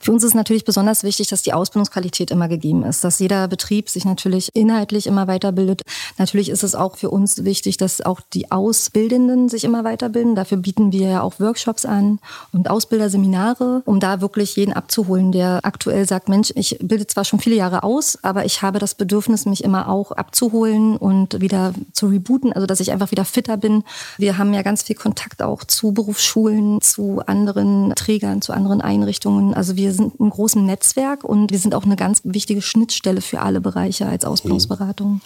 Für 0.00 0.12
uns 0.12 0.24
ist 0.24 0.34
natürlich 0.34 0.64
besonders 0.64 1.02
wichtig, 1.02 1.28
dass 1.28 1.42
die 1.42 1.52
Ausbildungsqualität 1.52 2.30
immer 2.30 2.48
gegeben 2.48 2.84
ist, 2.84 3.04
dass 3.04 3.18
jeder 3.18 3.48
Betrieb 3.48 3.88
sich 3.88 4.04
natürlich 4.04 4.50
inhaltlich 4.54 5.06
immer 5.06 5.26
weiterbildet. 5.26 5.82
Natürlich 6.18 6.48
ist 6.48 6.62
es 6.62 6.74
auch 6.74 6.96
für 6.96 7.10
uns 7.10 7.44
wichtig, 7.44 7.76
dass 7.76 8.00
auch 8.00 8.20
die 8.32 8.50
Ausbildenden 8.50 9.48
sich 9.48 9.64
immer 9.64 9.84
weiterbilden. 9.84 10.34
Dafür 10.34 10.58
bieten 10.58 10.92
wir 10.92 11.08
ja 11.08 11.22
auch 11.22 11.40
Workshops 11.40 11.84
an 11.84 12.18
und 12.52 12.70
Ausbilderseminare, 12.70 13.82
um 13.84 14.00
da 14.00 14.20
wirklich 14.20 14.56
jeden 14.56 14.72
abzuholen, 14.72 15.32
der 15.32 15.60
aktuell 15.62 16.06
sagt, 16.06 16.28
Mensch, 16.28 16.52
ich 16.54 16.78
bilde 16.80 17.06
zwar 17.06 17.24
schon 17.24 17.40
viele 17.40 17.56
Jahre 17.56 17.82
aus, 17.82 18.18
aber 18.22 18.44
ich 18.44 18.62
habe 18.62 18.78
das 18.78 18.94
Bedürfnis, 18.94 19.46
mich 19.46 19.64
immer 19.64 19.88
auch 19.88 20.12
abzuholen 20.12 20.96
und 20.96 21.40
wieder 21.40 21.72
zu 21.92 22.06
rebooten, 22.06 22.52
also 22.52 22.66
dass 22.66 22.80
ich 22.80 22.92
einfach 22.92 23.10
wieder 23.10 23.24
fitter 23.24 23.56
bin. 23.56 23.84
Wir 24.16 24.38
haben 24.38 24.54
ja 24.54 24.62
ganz 24.62 24.82
viel 24.82 24.96
Kontakt 24.96 25.42
auch 25.42 25.64
zu 25.64 25.92
Berufsschulen, 25.92 26.80
zu 26.80 27.22
anderen 27.26 27.92
Trägern, 27.94 28.42
zu 28.42 28.52
anderen 28.52 28.80
Einrichtungen. 28.80 29.54
Also 29.54 29.76
wir 29.76 29.87
wir 29.88 29.94
sind 29.94 30.20
ein 30.20 30.28
großes 30.28 30.60
Netzwerk 30.60 31.24
und 31.24 31.50
wir 31.50 31.58
sind 31.58 31.74
auch 31.74 31.84
eine 31.84 31.96
ganz 31.96 32.20
wichtige 32.22 32.60
Schnittstelle 32.60 33.22
für 33.22 33.40
alle 33.40 33.62
Bereiche 33.62 34.06
als 34.06 34.26
Ausbildungsberatung. 34.26 35.22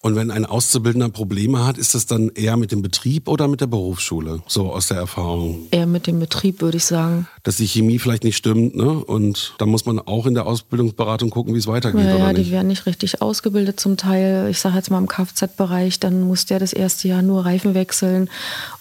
Und 0.00 0.16
wenn 0.16 0.32
ein 0.32 0.46
Auszubildender 0.46 1.10
Probleme 1.10 1.64
hat, 1.64 1.78
ist 1.78 1.94
das 1.94 2.06
dann 2.06 2.30
eher 2.30 2.56
mit 2.56 2.72
dem 2.72 2.82
Betrieb 2.82 3.28
oder 3.28 3.46
mit 3.46 3.60
der 3.60 3.68
Berufsschule? 3.68 4.42
So 4.48 4.72
aus 4.72 4.88
der 4.88 4.96
Erfahrung. 4.96 5.68
Eher 5.70 5.86
mit 5.86 6.08
dem 6.08 6.18
Betrieb, 6.18 6.60
würde 6.60 6.78
ich 6.78 6.84
sagen. 6.86 7.28
Dass 7.42 7.56
die 7.56 7.66
Chemie 7.66 7.98
vielleicht 7.98 8.24
nicht 8.24 8.36
stimmt, 8.36 8.76
ne? 8.76 8.90
Und 8.90 9.54
da 9.58 9.66
muss 9.66 9.86
man 9.86 9.98
auch 9.98 10.26
in 10.26 10.34
der 10.34 10.46
Ausbildungsberatung 10.46 11.30
gucken, 11.30 11.54
wie 11.54 11.58
es 11.58 11.66
weitergeht. 11.66 12.04
Ja, 12.04 12.18
ja 12.18 12.32
die 12.32 12.50
werden 12.50 12.68
nicht 12.68 12.86
richtig 12.86 13.22
ausgebildet 13.22 13.80
zum 13.80 13.96
Teil. 13.96 14.48
Ich 14.50 14.58
sage 14.58 14.76
jetzt 14.76 14.90
mal 14.90 14.98
im 14.98 15.08
Kfz-Bereich, 15.08 16.00
dann 16.00 16.22
muss 16.22 16.46
der 16.46 16.58
das 16.58 16.72
erste 16.72 17.08
Jahr 17.08 17.22
nur 17.22 17.44
Reifen 17.44 17.74
wechseln. 17.74 18.28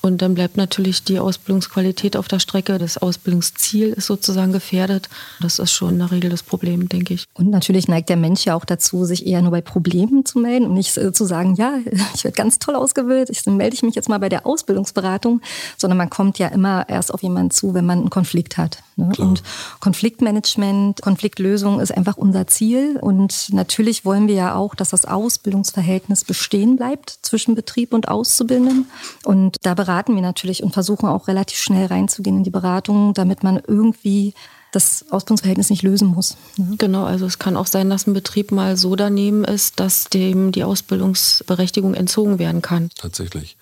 Und 0.01 0.21
dann 0.21 0.35
bleibt 0.35 0.57
natürlich 0.57 1.03
die 1.03 1.19
Ausbildungsqualität 1.19 2.17
auf 2.17 2.27
der 2.27 2.39
Strecke. 2.39 2.77
Das 2.77 2.97
Ausbildungsziel 2.97 3.93
ist 3.93 4.07
sozusagen 4.07 4.51
gefährdet. 4.51 5.09
Das 5.41 5.59
ist 5.59 5.71
schon 5.71 5.93
in 5.93 5.99
der 5.99 6.11
Regel 6.11 6.29
das 6.29 6.43
Problem, 6.43 6.89
denke 6.89 7.13
ich. 7.13 7.25
Und 7.33 7.49
natürlich 7.49 7.87
neigt 7.87 8.09
der 8.09 8.17
Mensch 8.17 8.45
ja 8.45 8.55
auch 8.55 8.65
dazu, 8.65 9.05
sich 9.05 9.25
eher 9.25 9.41
nur 9.41 9.51
bei 9.51 9.61
Problemen 9.61 10.25
zu 10.25 10.39
melden 10.39 10.65
und 10.65 10.73
nicht 10.73 10.93
zu 10.93 11.25
sagen, 11.25 11.55
ja, 11.55 11.79
ich 12.15 12.23
werde 12.23 12.35
ganz 12.35 12.59
toll 12.59 12.75
ausgebildet, 12.75 13.29
ich 13.29 13.45
melde 13.45 13.75
ich 13.75 13.83
mich 13.83 13.95
jetzt 13.95 14.09
mal 14.09 14.19
bei 14.19 14.29
der 14.29 14.45
Ausbildungsberatung, 14.45 15.41
sondern 15.77 15.97
man 15.97 16.09
kommt 16.09 16.39
ja 16.39 16.47
immer 16.47 16.87
erst 16.89 17.13
auf 17.13 17.23
jemanden 17.23 17.51
zu, 17.51 17.73
wenn 17.73 17.85
man 17.85 17.99
einen 17.99 18.09
Konflikt 18.09 18.48
hat. 18.57 18.83
Ne? 18.95 19.11
Und 19.17 19.43
Konfliktmanagement, 19.79 21.01
Konfliktlösung 21.01 21.79
ist 21.79 21.95
einfach 21.95 22.17
unser 22.17 22.47
Ziel. 22.47 22.97
Und 23.01 23.53
natürlich 23.53 24.05
wollen 24.05 24.27
wir 24.27 24.35
ja 24.35 24.55
auch, 24.55 24.75
dass 24.75 24.89
das 24.89 25.05
Ausbildungsverhältnis 25.05 26.25
bestehen 26.25 26.75
bleibt 26.75 27.19
zwischen 27.21 27.55
Betrieb 27.55 27.93
und 27.93 28.07
Auszubildenden. 28.07 28.89
Und 29.23 29.57
da 29.63 29.73
beraten 29.73 30.15
wir 30.15 30.21
natürlich 30.21 30.63
und 30.63 30.73
versuchen 30.73 31.07
auch 31.07 31.27
relativ 31.27 31.57
schnell 31.57 31.87
reinzugehen 31.87 32.37
in 32.37 32.43
die 32.43 32.49
Beratung, 32.49 33.13
damit 33.13 33.43
man 33.43 33.61
irgendwie 33.65 34.33
das 34.71 35.05
Ausbildungsverhältnis 35.09 35.69
nicht 35.69 35.83
lösen 35.83 36.09
muss. 36.09 36.37
Ne? 36.57 36.75
Genau, 36.77 37.05
also 37.05 37.25
es 37.25 37.39
kann 37.39 37.57
auch 37.57 37.65
sein, 37.65 37.89
dass 37.89 38.07
ein 38.07 38.13
Betrieb 38.13 38.51
mal 38.51 38.77
so 38.77 38.95
daneben 38.95 39.43
ist, 39.43 39.79
dass 39.79 40.05
dem 40.05 40.51
die 40.51 40.63
Ausbildungsberechtigung 40.63 41.95
entzogen 41.95 42.39
werden 42.39 42.61
kann. 42.61 42.89
Tatsächlich. 42.95 43.57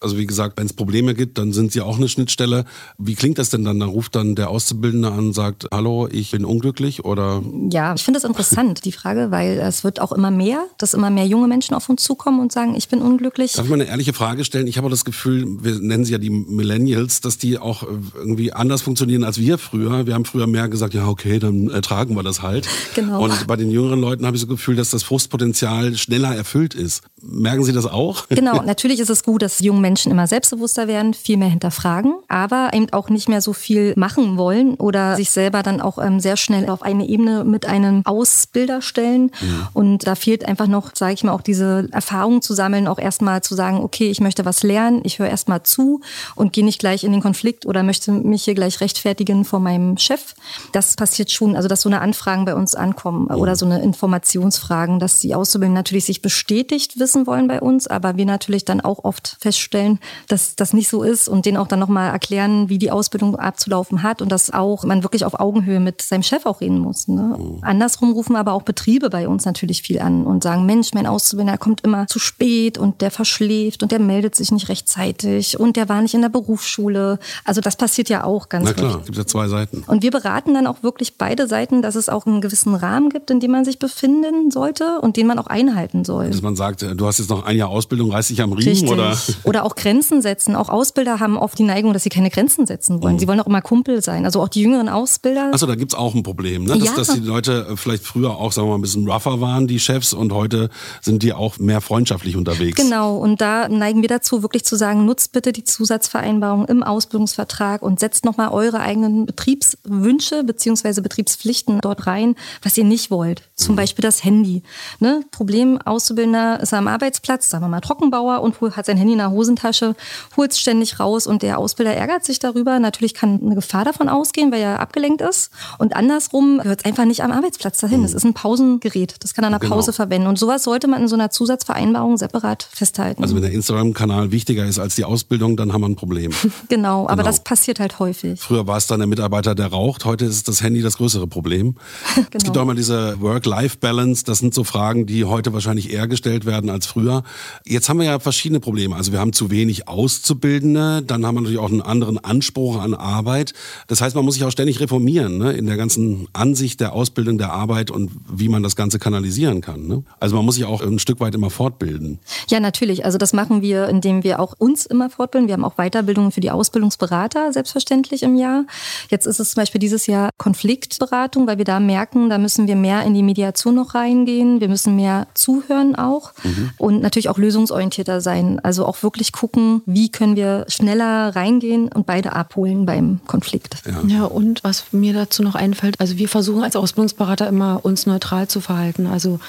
Also 0.00 0.16
wie 0.16 0.26
gesagt, 0.26 0.56
wenn 0.56 0.64
es 0.64 0.72
Probleme 0.72 1.14
gibt, 1.14 1.36
dann 1.36 1.52
sind 1.52 1.72
sie 1.72 1.82
auch 1.82 1.98
eine 1.98 2.08
Schnittstelle. 2.08 2.64
Wie 2.96 3.14
klingt 3.14 3.36
das 3.38 3.50
denn 3.50 3.64
dann? 3.64 3.78
Da 3.80 3.86
ruft 3.86 4.14
dann 4.14 4.34
der 4.34 4.48
Auszubildende 4.48 5.12
an 5.12 5.18
und 5.18 5.32
sagt, 5.34 5.66
hallo, 5.70 6.08
ich 6.10 6.30
bin 6.30 6.46
unglücklich 6.46 7.04
oder? 7.04 7.42
Ja, 7.70 7.94
ich 7.94 8.02
finde 8.02 8.16
es 8.16 8.24
interessant, 8.24 8.86
die 8.86 8.92
Frage, 8.92 9.30
weil 9.30 9.58
es 9.58 9.84
wird 9.84 10.00
auch 10.00 10.12
immer 10.12 10.30
mehr, 10.30 10.64
dass 10.78 10.94
immer 10.94 11.10
mehr 11.10 11.26
junge 11.26 11.48
Menschen 11.48 11.74
auf 11.74 11.90
uns 11.90 12.02
zukommen 12.02 12.40
und 12.40 12.50
sagen, 12.50 12.74
ich 12.74 12.88
bin 12.88 13.02
unglücklich. 13.02 13.52
Darf 13.52 13.66
ich 13.66 13.70
mal 13.70 13.74
eine 13.74 13.90
ehrliche 13.90 14.14
Frage 14.14 14.44
stellen? 14.44 14.66
Ich 14.68 14.78
habe 14.78 14.88
das 14.88 15.04
Gefühl, 15.04 15.44
wir 15.62 15.78
nennen 15.78 16.06
sie 16.06 16.12
ja 16.12 16.18
die 16.18 16.30
Millennials, 16.30 17.20
dass 17.20 17.36
die 17.36 17.58
auch 17.58 17.82
irgendwie 18.14 18.54
anders 18.54 18.80
funktionieren 18.80 19.22
als 19.22 19.36
wir 19.36 19.58
früher. 19.58 20.06
Wir 20.06 20.14
haben 20.14 20.24
früher 20.24 20.46
mehr 20.46 20.68
gesagt, 20.70 20.94
ja 20.94 21.06
okay, 21.06 21.38
dann 21.38 21.68
ertragen 21.68 22.14
wir 22.16 22.22
das 22.22 22.40
halt. 22.40 22.66
Genau. 22.94 23.22
Und 23.22 23.46
bei 23.46 23.56
den 23.56 23.70
jüngeren 23.70 24.00
Leuten 24.00 24.26
habe 24.26 24.36
ich 24.36 24.42
das 24.42 24.48
Gefühl, 24.48 24.74
dass 24.74 24.90
das 24.90 25.02
Frustpotenzial 25.02 25.96
schneller 25.96 26.34
erfüllt 26.34 26.74
ist. 26.74 27.02
Merken 27.22 27.62
Sie 27.62 27.72
das 27.72 27.86
auch? 27.86 28.28
Genau, 28.28 28.62
natürlich 28.66 29.00
ist 29.00 29.10
es 29.10 29.22
gut, 29.22 29.42
dass 29.42 29.60
junge 29.60 29.80
Menschen 29.80 29.89
Menschen 29.90 30.12
immer 30.12 30.28
selbstbewusster 30.28 30.86
werden, 30.86 31.14
viel 31.14 31.36
mehr 31.36 31.48
hinterfragen, 31.48 32.14
aber 32.28 32.70
eben 32.72 32.92
auch 32.92 33.08
nicht 33.08 33.28
mehr 33.28 33.40
so 33.40 33.52
viel 33.52 33.92
machen 33.96 34.36
wollen 34.36 34.74
oder 34.74 35.16
sich 35.16 35.30
selber 35.30 35.64
dann 35.64 35.80
auch 35.80 35.98
ähm, 35.98 36.20
sehr 36.20 36.36
schnell 36.36 36.70
auf 36.70 36.82
eine 36.82 37.08
Ebene 37.08 37.42
mit 37.42 37.66
einem 37.66 38.02
Ausbilder 38.04 38.82
stellen. 38.82 39.32
Mhm. 39.40 39.66
Und 39.72 40.06
da 40.06 40.14
fehlt 40.14 40.44
einfach 40.44 40.68
noch, 40.68 40.92
sage 40.94 41.14
ich 41.14 41.24
mal, 41.24 41.32
auch 41.32 41.40
diese 41.40 41.88
Erfahrung 41.90 42.40
zu 42.40 42.54
sammeln, 42.54 42.86
auch 42.86 43.00
erstmal 43.00 43.42
zu 43.42 43.56
sagen, 43.56 43.78
okay, 43.78 44.10
ich 44.10 44.20
möchte 44.20 44.44
was 44.44 44.62
lernen, 44.62 45.00
ich 45.02 45.18
höre 45.18 45.28
erstmal 45.28 45.64
zu 45.64 46.02
und 46.36 46.52
gehe 46.52 46.64
nicht 46.64 46.78
gleich 46.78 47.02
in 47.02 47.10
den 47.10 47.20
Konflikt 47.20 47.66
oder 47.66 47.82
möchte 47.82 48.12
mich 48.12 48.44
hier 48.44 48.54
gleich 48.54 48.80
rechtfertigen 48.80 49.44
vor 49.44 49.58
meinem 49.58 49.98
Chef. 49.98 50.36
Das 50.70 50.94
passiert 50.94 51.32
schon, 51.32 51.56
also 51.56 51.66
dass 51.66 51.80
so 51.80 51.88
eine 51.88 52.00
Anfragen 52.00 52.44
bei 52.44 52.54
uns 52.54 52.76
ankommen 52.76 53.24
mhm. 53.24 53.40
oder 53.40 53.56
so 53.56 53.66
eine 53.66 53.82
Informationsfragen, 53.82 55.00
dass 55.00 55.18
die 55.18 55.34
Auszubildenden 55.34 55.80
natürlich 55.80 56.04
sich 56.04 56.22
bestätigt 56.22 57.00
wissen 57.00 57.26
wollen 57.26 57.48
bei 57.48 57.60
uns, 57.60 57.88
aber 57.88 58.16
wir 58.16 58.26
natürlich 58.26 58.64
dann 58.64 58.80
auch 58.80 59.02
oft 59.02 59.36
feststellen, 59.40 59.79
feststellen, 59.80 59.98
dass 60.28 60.56
das 60.56 60.72
nicht 60.72 60.88
so 60.88 61.02
ist 61.02 61.28
und 61.28 61.46
denen 61.46 61.56
auch 61.56 61.66
dann 61.66 61.78
nochmal 61.78 62.10
erklären, 62.10 62.68
wie 62.68 62.78
die 62.78 62.90
Ausbildung 62.90 63.36
abzulaufen 63.36 64.02
hat 64.02 64.22
und 64.22 64.30
dass 64.30 64.52
auch 64.52 64.84
man 64.84 65.02
wirklich 65.02 65.24
auf 65.24 65.38
Augenhöhe 65.38 65.80
mit 65.80 66.02
seinem 66.02 66.22
Chef 66.22 66.46
auch 66.46 66.60
reden 66.60 66.78
muss. 66.78 67.08
Ne? 67.08 67.36
Mhm. 67.38 67.58
Andersrum 67.62 68.12
rufen 68.12 68.36
aber 68.36 68.52
auch 68.52 68.62
Betriebe 68.62 69.10
bei 69.10 69.28
uns 69.28 69.44
natürlich 69.44 69.82
viel 69.82 70.00
an 70.00 70.24
und 70.24 70.42
sagen, 70.42 70.66
Mensch, 70.66 70.92
mein 70.94 71.06
Auszubildender 71.06 71.58
kommt 71.58 71.82
immer 71.82 72.06
zu 72.06 72.18
spät 72.18 72.78
und 72.78 73.00
der 73.00 73.10
verschläft 73.10 73.82
und 73.82 73.92
der 73.92 73.98
meldet 73.98 74.34
sich 74.34 74.52
nicht 74.52 74.68
rechtzeitig 74.68 75.58
und 75.58 75.76
der 75.76 75.88
war 75.88 76.02
nicht 76.02 76.14
in 76.14 76.22
der 76.22 76.28
Berufsschule. 76.28 77.18
Also 77.44 77.60
das 77.60 77.76
passiert 77.76 78.08
ja 78.08 78.24
auch 78.24 78.48
ganz 78.48 78.66
Na 78.66 78.72
klar, 78.72 78.98
es 79.00 79.06
gibt 79.06 79.18
ja 79.18 79.26
zwei 79.26 79.48
Seiten. 79.48 79.84
Und 79.86 80.02
wir 80.02 80.10
beraten 80.10 80.54
dann 80.54 80.66
auch 80.66 80.82
wirklich 80.82 81.16
beide 81.16 81.46
Seiten, 81.48 81.82
dass 81.82 81.94
es 81.94 82.08
auch 82.08 82.26
einen 82.26 82.40
gewissen 82.40 82.74
Rahmen 82.74 83.10
gibt, 83.10 83.30
in 83.30 83.40
dem 83.40 83.50
man 83.50 83.64
sich 83.64 83.78
befinden 83.78 84.50
sollte 84.50 85.00
und 85.00 85.16
den 85.16 85.26
man 85.26 85.38
auch 85.38 85.46
einhalten 85.46 86.04
soll. 86.04 86.30
Dass 86.30 86.42
man 86.42 86.56
sagt, 86.56 86.82
du 86.82 87.06
hast 87.06 87.18
jetzt 87.18 87.30
noch 87.30 87.44
ein 87.44 87.56
Jahr 87.56 87.68
Ausbildung, 87.68 88.12
reiß 88.12 88.28
dich 88.28 88.42
am 88.42 88.52
Riemen 88.52 88.68
Richtig. 88.68 88.90
oder? 88.90 89.16
Oder 89.44 89.64
auch 89.64 89.69
auch 89.70 89.76
Grenzen 89.76 90.22
setzen. 90.22 90.56
Auch 90.56 90.68
Ausbilder 90.68 91.20
haben 91.20 91.36
oft 91.36 91.58
die 91.58 91.62
Neigung, 91.62 91.92
dass 91.92 92.02
sie 92.02 92.08
keine 92.08 92.30
Grenzen 92.30 92.66
setzen 92.66 93.02
wollen. 93.02 93.14
Mhm. 93.14 93.18
Sie 93.20 93.28
wollen 93.28 93.40
auch 93.40 93.46
immer 93.46 93.62
Kumpel 93.62 94.02
sein. 94.02 94.24
Also 94.24 94.40
auch 94.42 94.48
die 94.48 94.62
jüngeren 94.62 94.88
Ausbilder. 94.88 95.50
Achso, 95.52 95.66
da 95.66 95.74
gibt 95.74 95.92
es 95.92 95.98
auch 95.98 96.14
ein 96.14 96.22
Problem, 96.22 96.64
ne? 96.64 96.78
dass, 96.78 96.88
ja. 96.88 96.94
dass 96.96 97.08
die 97.14 97.20
Leute 97.20 97.68
äh, 97.70 97.76
vielleicht 97.76 98.04
früher 98.04 98.36
auch, 98.36 98.52
sagen 98.52 98.66
wir 98.66 98.72
mal, 98.72 98.78
ein 98.78 98.82
bisschen 98.82 99.08
rougher 99.08 99.40
waren, 99.40 99.66
die 99.66 99.78
Chefs, 99.78 100.12
und 100.12 100.32
heute 100.32 100.70
sind 101.00 101.22
die 101.22 101.32
auch 101.32 101.58
mehr 101.58 101.80
freundschaftlich 101.80 102.36
unterwegs. 102.36 102.76
Genau, 102.76 103.16
und 103.16 103.40
da 103.40 103.68
neigen 103.68 104.02
wir 104.02 104.08
dazu, 104.08 104.42
wirklich 104.42 104.64
zu 104.64 104.76
sagen, 104.76 105.04
nutzt 105.04 105.32
bitte 105.32 105.52
die 105.52 105.64
Zusatzvereinbarung 105.64 106.66
im 106.66 106.82
Ausbildungsvertrag 106.82 107.82
und 107.82 108.00
setzt 108.00 108.24
nochmal 108.24 108.48
eure 108.48 108.80
eigenen 108.80 109.26
Betriebswünsche 109.26 110.42
bzw. 110.44 111.00
Betriebspflichten 111.00 111.80
dort 111.80 112.06
rein, 112.06 112.34
was 112.62 112.76
ihr 112.76 112.84
nicht 112.84 113.10
wollt. 113.10 113.42
Zum 113.54 113.74
mhm. 113.74 113.76
Beispiel 113.76 114.02
das 114.02 114.24
Handy. 114.24 114.62
Ne? 114.98 115.22
Problem, 115.30 115.78
Auszubildender 115.80 116.60
ist 116.60 116.74
am 116.74 116.88
Arbeitsplatz, 116.88 117.48
sagen 117.48 117.64
wir 117.64 117.68
mal 117.68 117.80
Trockenbauer 117.80 118.40
und 118.40 118.60
hat 118.76 118.86
sein 118.86 118.96
Handy 118.96 119.12
in 119.12 119.18
der 119.18 119.30
Hosentasche 119.30 119.59
Hosentasche, 119.60 119.94
holt 120.36 120.52
es 120.52 120.58
ständig 120.60 120.98
raus 121.00 121.26
und 121.26 121.42
der 121.42 121.58
Ausbilder 121.58 121.94
ärgert 121.94 122.24
sich 122.24 122.38
darüber. 122.38 122.78
Natürlich 122.78 123.14
kann 123.14 123.40
eine 123.44 123.54
Gefahr 123.54 123.84
davon 123.84 124.08
ausgehen, 124.08 124.52
weil 124.52 124.60
er 124.60 124.80
abgelenkt 124.80 125.20
ist. 125.20 125.50
Und 125.78 125.94
andersrum 125.94 126.58
gehört 126.62 126.80
es 126.80 126.84
einfach 126.84 127.04
nicht 127.04 127.22
am 127.22 127.32
Arbeitsplatz 127.32 127.78
dahin. 127.78 128.04
Es 128.04 128.14
ist 128.14 128.24
ein 128.24 128.34
Pausengerät. 128.34 129.16
Das 129.20 129.34
kann 129.34 129.44
er 129.44 129.50
der 129.50 129.58
Genau. 129.60 129.74
Pause 129.76 129.92
verwenden. 129.92 130.26
Und 130.28 130.38
sowas 130.38 130.62
sollte 130.62 130.88
man 130.88 131.02
in 131.02 131.08
so 131.08 131.14
einer 131.16 131.30
Zusatzvereinbarung 131.30 132.16
separat 132.16 132.66
festhalten. 132.72 133.22
Also 133.22 133.34
wenn 133.34 133.42
der 133.42 133.52
Instagram-Kanal 133.52 134.30
wichtiger 134.32 134.64
ist 134.64 134.78
als 134.78 134.94
die 134.94 135.04
Ausbildung, 135.04 135.56
dann 135.56 135.72
haben 135.72 135.82
wir 135.82 135.88
ein 135.88 135.96
Problem. 135.96 136.32
genau, 136.68 137.04
aber 137.04 137.16
Genau. 137.16 137.24
das 137.24 137.40
passiert 137.44 137.80
halt 137.80 137.98
häufig. 137.98 138.40
Früher 138.40 138.66
war 138.66 138.76
es 138.78 138.86
dann 138.86 139.00
der 139.00 139.06
Mitarbeiter, 139.06 139.54
der 139.54 139.66
raucht. 139.66 140.04
Heute 140.06 140.24
ist 140.24 140.48
das 140.48 140.62
Handy 140.62 140.80
das 140.82 140.96
größere 140.96 141.26
Problem. 141.26 141.74
Es 142.32 142.44
gibt 142.44 142.56
auch 142.56 142.62
immer 142.62 142.74
diese 142.74 143.20
Work-Life-Balance. 143.20 144.24
Das 144.24 144.38
sind 144.38 144.54
so 144.54 144.64
Fragen, 144.64 145.04
die 145.06 145.24
heute 145.24 145.52
wahrscheinlich 145.52 145.92
eher 145.92 146.06
gestellt 146.08 146.46
werden 146.46 146.70
als 146.70 146.86
früher. 146.86 147.22
Jetzt 147.66 147.88
haben 147.88 147.98
wir 147.98 148.06
ja 148.06 148.18
verschiedene 148.18 148.60
Probleme. 148.60 148.94
Also 148.96 149.12
wir 149.12 149.18
haben 149.20 149.32
zu 149.32 149.49
wenig 149.50 149.88
Auszubildende. 149.88 151.02
Dann 151.02 151.26
haben 151.26 151.34
wir 151.36 151.40
natürlich 151.42 151.58
auch 151.58 151.70
einen 151.70 151.82
anderen 151.82 152.18
Anspruch 152.18 152.80
an 152.80 152.94
Arbeit. 152.94 153.52
Das 153.86 154.00
heißt, 154.00 154.14
man 154.16 154.24
muss 154.24 154.34
sich 154.34 154.44
auch 154.44 154.50
ständig 154.50 154.80
reformieren 154.80 155.38
ne? 155.38 155.52
in 155.52 155.66
der 155.66 155.76
ganzen 155.76 156.28
Ansicht 156.32 156.80
der 156.80 156.92
Ausbildung 156.92 157.38
der 157.38 157.52
Arbeit 157.52 157.90
und 157.90 158.10
wie 158.30 158.48
man 158.48 158.62
das 158.62 158.76
Ganze 158.76 158.98
kanalisieren 158.98 159.60
kann. 159.60 159.86
Ne? 159.86 160.02
Also 160.18 160.36
man 160.36 160.44
muss 160.44 160.54
sich 160.56 160.64
auch 160.64 160.82
ein 160.82 160.98
Stück 160.98 161.20
weit 161.20 161.34
immer 161.34 161.50
fortbilden. 161.50 162.18
Ja, 162.48 162.60
natürlich. 162.60 163.04
Also 163.04 163.18
das 163.18 163.32
machen 163.32 163.62
wir, 163.62 163.88
indem 163.88 164.24
wir 164.24 164.40
auch 164.40 164.54
uns 164.58 164.86
immer 164.86 165.10
fortbilden. 165.10 165.48
Wir 165.48 165.54
haben 165.54 165.64
auch 165.64 165.76
Weiterbildungen 165.76 166.32
für 166.32 166.40
die 166.40 166.50
Ausbildungsberater, 166.50 167.52
selbstverständlich 167.52 168.22
im 168.22 168.36
Jahr. 168.36 168.64
Jetzt 169.10 169.26
ist 169.26 169.40
es 169.40 169.52
zum 169.52 169.62
Beispiel 169.62 169.78
dieses 169.78 170.06
Jahr 170.06 170.30
Konfliktberatung, 170.38 171.46
weil 171.46 171.58
wir 171.58 171.64
da 171.64 171.80
merken, 171.80 172.30
da 172.30 172.38
müssen 172.38 172.66
wir 172.66 172.76
mehr 172.76 173.02
in 173.04 173.14
die 173.14 173.22
Mediation 173.22 173.74
noch 173.74 173.94
reingehen. 173.94 174.60
Wir 174.60 174.68
müssen 174.68 174.96
mehr 174.96 175.26
zuhören 175.34 175.94
auch 175.96 176.32
und 176.78 177.02
natürlich 177.02 177.28
auch 177.28 177.38
lösungsorientierter 177.38 178.20
sein. 178.20 178.60
Also 178.60 178.86
auch 178.86 179.02
wirklich 179.02 179.32
gucken, 179.40 179.80
wie 179.86 180.10
können 180.10 180.36
wir 180.36 180.66
schneller 180.68 181.34
reingehen 181.34 181.88
und 181.88 182.04
beide 182.04 182.34
abholen 182.34 182.84
beim 182.84 183.20
Konflikt. 183.26 183.76
Ja, 184.06 184.24
und 184.24 184.62
was 184.64 184.92
mir 184.92 185.14
dazu 185.14 185.42
noch 185.42 185.54
einfällt, 185.54 185.98
also 185.98 186.18
wir 186.18 186.28
versuchen 186.28 186.62
als 186.62 186.76
Ausbildungsberater 186.76 187.48
immer 187.48 187.80
uns 187.82 188.04
neutral 188.04 188.48
zu 188.48 188.60
verhalten. 188.60 189.06
Also 189.06 189.40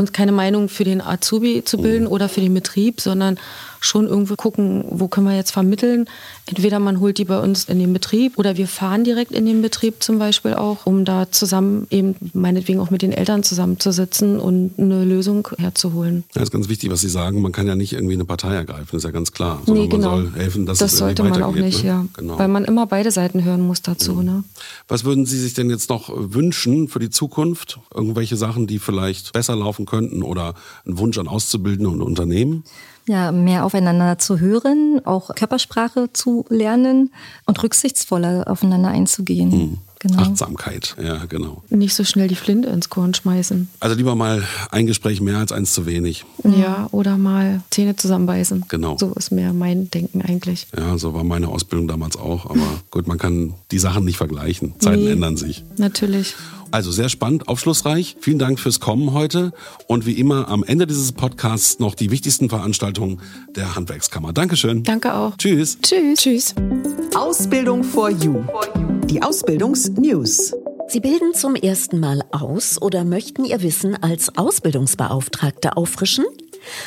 uns 0.00 0.12
keine 0.12 0.32
Meinung 0.32 0.68
für 0.68 0.84
den 0.84 1.00
Azubi 1.00 1.62
zu 1.64 1.78
bilden 1.78 2.06
oder 2.06 2.28
für 2.28 2.40
den 2.40 2.54
Betrieb, 2.54 3.00
sondern 3.00 3.38
schon 3.80 4.06
irgendwo 4.06 4.36
gucken, 4.36 4.84
wo 4.90 5.08
können 5.08 5.26
wir 5.26 5.34
jetzt 5.34 5.50
vermitteln. 5.50 6.04
Entweder 6.46 6.78
man 6.78 7.00
holt 7.00 7.18
die 7.18 7.24
bei 7.24 7.38
uns 7.40 7.64
in 7.64 7.78
den 7.78 7.92
Betrieb 7.92 8.38
oder 8.38 8.56
wir 8.56 8.68
fahren 8.68 9.04
direkt 9.04 9.32
in 9.32 9.46
den 9.46 9.62
Betrieb 9.62 10.02
zum 10.02 10.18
Beispiel 10.18 10.54
auch, 10.54 10.84
um 10.84 11.04
da 11.04 11.30
zusammen 11.30 11.86
eben 11.90 12.14
meinetwegen 12.34 12.80
auch 12.80 12.90
mit 12.90 13.02
den 13.02 13.12
Eltern 13.12 13.42
zusammenzusitzen 13.42 14.38
und 14.38 14.72
eine 14.78 15.04
Lösung 15.04 15.48
herzuholen. 15.58 16.24
Das 16.34 16.44
ist 16.44 16.50
ganz 16.50 16.68
wichtig, 16.68 16.90
was 16.90 17.00
Sie 17.00 17.08
sagen. 17.08 17.40
Man 17.40 17.52
kann 17.52 17.66
ja 17.66 17.74
nicht 17.74 17.94
irgendwie 17.94 18.14
eine 18.14 18.24
Partei 18.26 18.54
ergreifen, 18.54 18.96
ist 18.96 19.04
ja 19.04 19.10
ganz 19.10 19.32
klar. 19.32 19.62
Sondern 19.64 19.84
Nee, 19.84 19.88
genau. 19.88 20.16
man 20.16 20.32
soll 20.32 20.40
helfen, 20.40 20.66
dass 20.66 20.78
das 20.78 20.92
es 20.92 20.98
sollte 20.98 21.22
man 21.22 21.42
auch 21.42 21.54
nicht, 21.54 21.82
ne? 21.82 21.88
ja. 21.88 22.06
Genau. 22.16 22.38
Weil 22.38 22.48
man 22.48 22.64
immer 22.64 22.86
beide 22.86 23.10
Seiten 23.10 23.44
hören 23.44 23.62
muss 23.62 23.80
dazu. 23.80 24.22
Ne? 24.22 24.44
Was 24.88 25.04
würden 25.04 25.24
Sie 25.24 25.38
sich 25.38 25.54
denn 25.54 25.70
jetzt 25.70 25.88
noch 25.88 26.10
wünschen 26.14 26.88
für 26.88 26.98
die 26.98 27.10
Zukunft? 27.10 27.80
Irgendwelche 27.94 28.36
Sachen, 28.36 28.66
die 28.66 28.78
vielleicht 28.78 29.32
besser 29.32 29.56
laufen 29.56 29.86
könnten 29.90 30.22
oder 30.22 30.54
ein 30.86 30.98
Wunsch 30.98 31.18
an 31.18 31.28
Auszubildende 31.28 31.90
und 31.90 32.00
Unternehmen? 32.02 32.64
Ja, 33.06 33.32
mehr 33.32 33.64
aufeinander 33.64 34.18
zu 34.18 34.38
hören, 34.38 35.00
auch 35.04 35.34
Körpersprache 35.34 36.10
zu 36.12 36.44
lernen 36.48 37.10
und 37.46 37.60
rücksichtsvoller 37.62 38.44
aufeinander 38.46 38.88
einzugehen. 38.90 39.78
Genau. 40.02 40.22
Achtsamkeit, 40.22 40.96
ja, 41.02 41.26
genau. 41.26 41.62
Nicht 41.68 41.94
so 41.94 42.04
schnell 42.04 42.26
die 42.26 42.34
Flinte 42.34 42.70
ins 42.70 42.88
Korn 42.88 43.12
schmeißen. 43.12 43.68
Also 43.80 43.96
lieber 43.96 44.14
mal 44.14 44.42
ein 44.70 44.86
Gespräch 44.86 45.20
mehr 45.20 45.36
als 45.36 45.52
eins 45.52 45.74
zu 45.74 45.84
wenig. 45.84 46.24
Ja, 46.42 46.88
oder 46.90 47.18
mal 47.18 47.60
Zähne 47.70 47.96
zusammenbeißen. 47.96 48.64
Genau. 48.68 48.96
So 48.98 49.12
ist 49.12 49.30
mehr 49.30 49.52
mein 49.52 49.90
Denken 49.90 50.22
eigentlich. 50.22 50.68
Ja, 50.74 50.96
so 50.96 51.12
war 51.12 51.22
meine 51.22 51.48
Ausbildung 51.48 51.86
damals 51.86 52.16
auch. 52.16 52.46
Aber 52.46 52.80
gut, 52.90 53.08
man 53.08 53.18
kann 53.18 53.52
die 53.72 53.78
Sachen 53.78 54.06
nicht 54.06 54.16
vergleichen. 54.16 54.72
Zeiten 54.78 55.04
Nee. 55.04 55.10
ändern 55.10 55.36
sich. 55.36 55.64
Natürlich. 55.76 56.34
Also 56.70 56.90
sehr 56.90 57.08
spannend, 57.08 57.48
aufschlussreich. 57.48 58.16
Vielen 58.20 58.38
Dank 58.38 58.60
fürs 58.60 58.80
Kommen 58.80 59.12
heute. 59.12 59.52
Und 59.86 60.06
wie 60.06 60.12
immer 60.12 60.48
am 60.48 60.62
Ende 60.62 60.86
dieses 60.86 61.12
Podcasts 61.12 61.78
noch 61.78 61.94
die 61.94 62.10
wichtigsten 62.10 62.48
Veranstaltungen 62.48 63.20
der 63.56 63.74
Handwerkskammer. 63.74 64.32
Dankeschön. 64.32 64.84
Danke 64.84 65.14
auch. 65.14 65.36
Tschüss. 65.36 65.78
Tschüss. 65.82 66.18
Tschüss. 66.18 66.54
Ausbildung 67.14 67.82
for 67.82 68.10
You. 68.10 68.42
Die 69.04 69.22
Ausbildungsnews. 69.22 70.54
Sie 70.88 71.00
bilden 71.00 71.34
zum 71.34 71.54
ersten 71.54 72.00
Mal 72.00 72.22
aus 72.32 72.80
oder 72.82 73.04
möchten 73.04 73.44
Ihr 73.44 73.62
Wissen 73.62 74.00
als 74.02 74.36
Ausbildungsbeauftragte 74.36 75.76
auffrischen? 75.76 76.24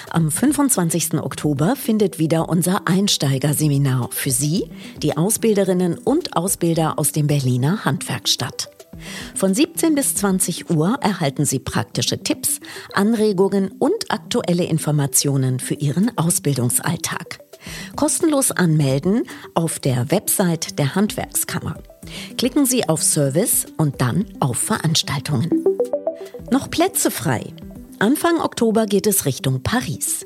Am 0.10 0.29
25. 0.29 1.15
Oktober 1.15 1.75
findet 1.75 2.19
wieder 2.19 2.49
unser 2.49 2.88
Einsteigerseminar 2.88 4.10
für 4.12 4.31
Sie, 4.31 4.69
die 5.01 5.17
Ausbilderinnen 5.17 5.97
und 5.97 6.36
Ausbilder 6.36 6.99
aus 6.99 7.12
dem 7.12 7.27
Berliner 7.27 7.86
Handwerk 7.86 8.27
statt. 8.27 8.72
Von 9.36 9.53
17 9.53 9.95
bis 9.95 10.15
20 10.15 10.69
Uhr 10.69 10.97
erhalten 11.01 11.45
Sie 11.45 11.60
praktische 11.60 12.21
Tipps, 12.21 12.60
Anregungen 12.93 13.71
und 13.79 14.10
aktuelle 14.10 14.65
Informationen 14.65 15.60
für 15.60 15.75
Ihren 15.75 16.17
Ausbildungsalltag. 16.17 17.39
Kostenlos 17.95 18.51
anmelden 18.51 19.23
auf 19.53 19.79
der 19.79 20.12
Website 20.12 20.79
der 20.79 20.95
Handwerkskammer. 20.95 21.75
Klicken 22.38 22.65
Sie 22.65 22.88
auf 22.88 23.01
Service 23.01 23.65
und 23.77 24.01
dann 24.01 24.25
auf 24.39 24.58
Veranstaltungen. 24.58 25.49
Noch 26.51 26.69
Plätze 26.69 27.12
frei. 27.12 27.53
Anfang 27.99 28.41
Oktober 28.41 28.86
geht 28.86 29.08
es 29.08 29.25
Richtung 29.25 29.63
Paris. 29.63 30.25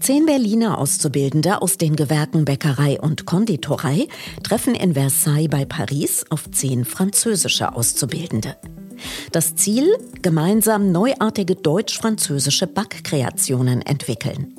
Zehn 0.00 0.26
Berliner 0.26 0.78
Auszubildende 0.78 1.62
aus 1.62 1.78
den 1.78 1.96
Gewerken 1.96 2.44
Bäckerei 2.44 3.00
und 3.00 3.26
Konditorei 3.26 4.08
treffen 4.42 4.74
in 4.74 4.94
Versailles 4.94 5.48
bei 5.48 5.64
Paris 5.64 6.24
auf 6.30 6.50
zehn 6.50 6.84
französische 6.84 7.74
Auszubildende. 7.74 8.56
Das 9.32 9.54
Ziel? 9.54 9.96
Gemeinsam 10.22 10.90
neuartige 10.90 11.54
deutsch-französische 11.54 12.66
Backkreationen 12.66 13.82
entwickeln. 13.82 14.54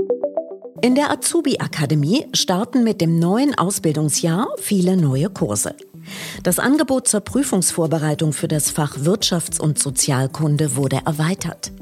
In 0.82 0.94
der 0.94 1.10
Azubi-Akademie 1.10 2.26
starten 2.34 2.84
mit 2.84 3.00
dem 3.00 3.18
neuen 3.18 3.56
Ausbildungsjahr 3.56 4.48
viele 4.58 4.96
neue 4.96 5.30
Kurse. 5.30 5.74
Das 6.42 6.58
Angebot 6.58 7.08
zur 7.08 7.20
Prüfungsvorbereitung 7.20 8.32
für 8.32 8.46
das 8.46 8.70
Fach 8.70 8.98
Wirtschafts- 8.98 9.58
und 9.58 9.78
Sozialkunde 9.78 10.76
wurde 10.76 11.00
erweitert. 11.06 11.72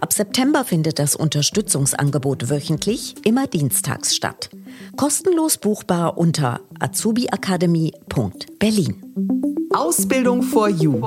Ab 0.00 0.12
September 0.12 0.64
findet 0.64 0.98
das 0.98 1.14
Unterstützungsangebot 1.16 2.50
wöchentlich, 2.50 3.14
immer 3.24 3.46
dienstags 3.46 4.14
statt. 4.14 4.50
Kostenlos 4.96 5.56
buchbar 5.58 6.18
unter 6.18 6.60
azubiakademie.berlin. 6.80 9.14
Ausbildung 9.74 10.42
for 10.42 10.68
You. 10.68 11.00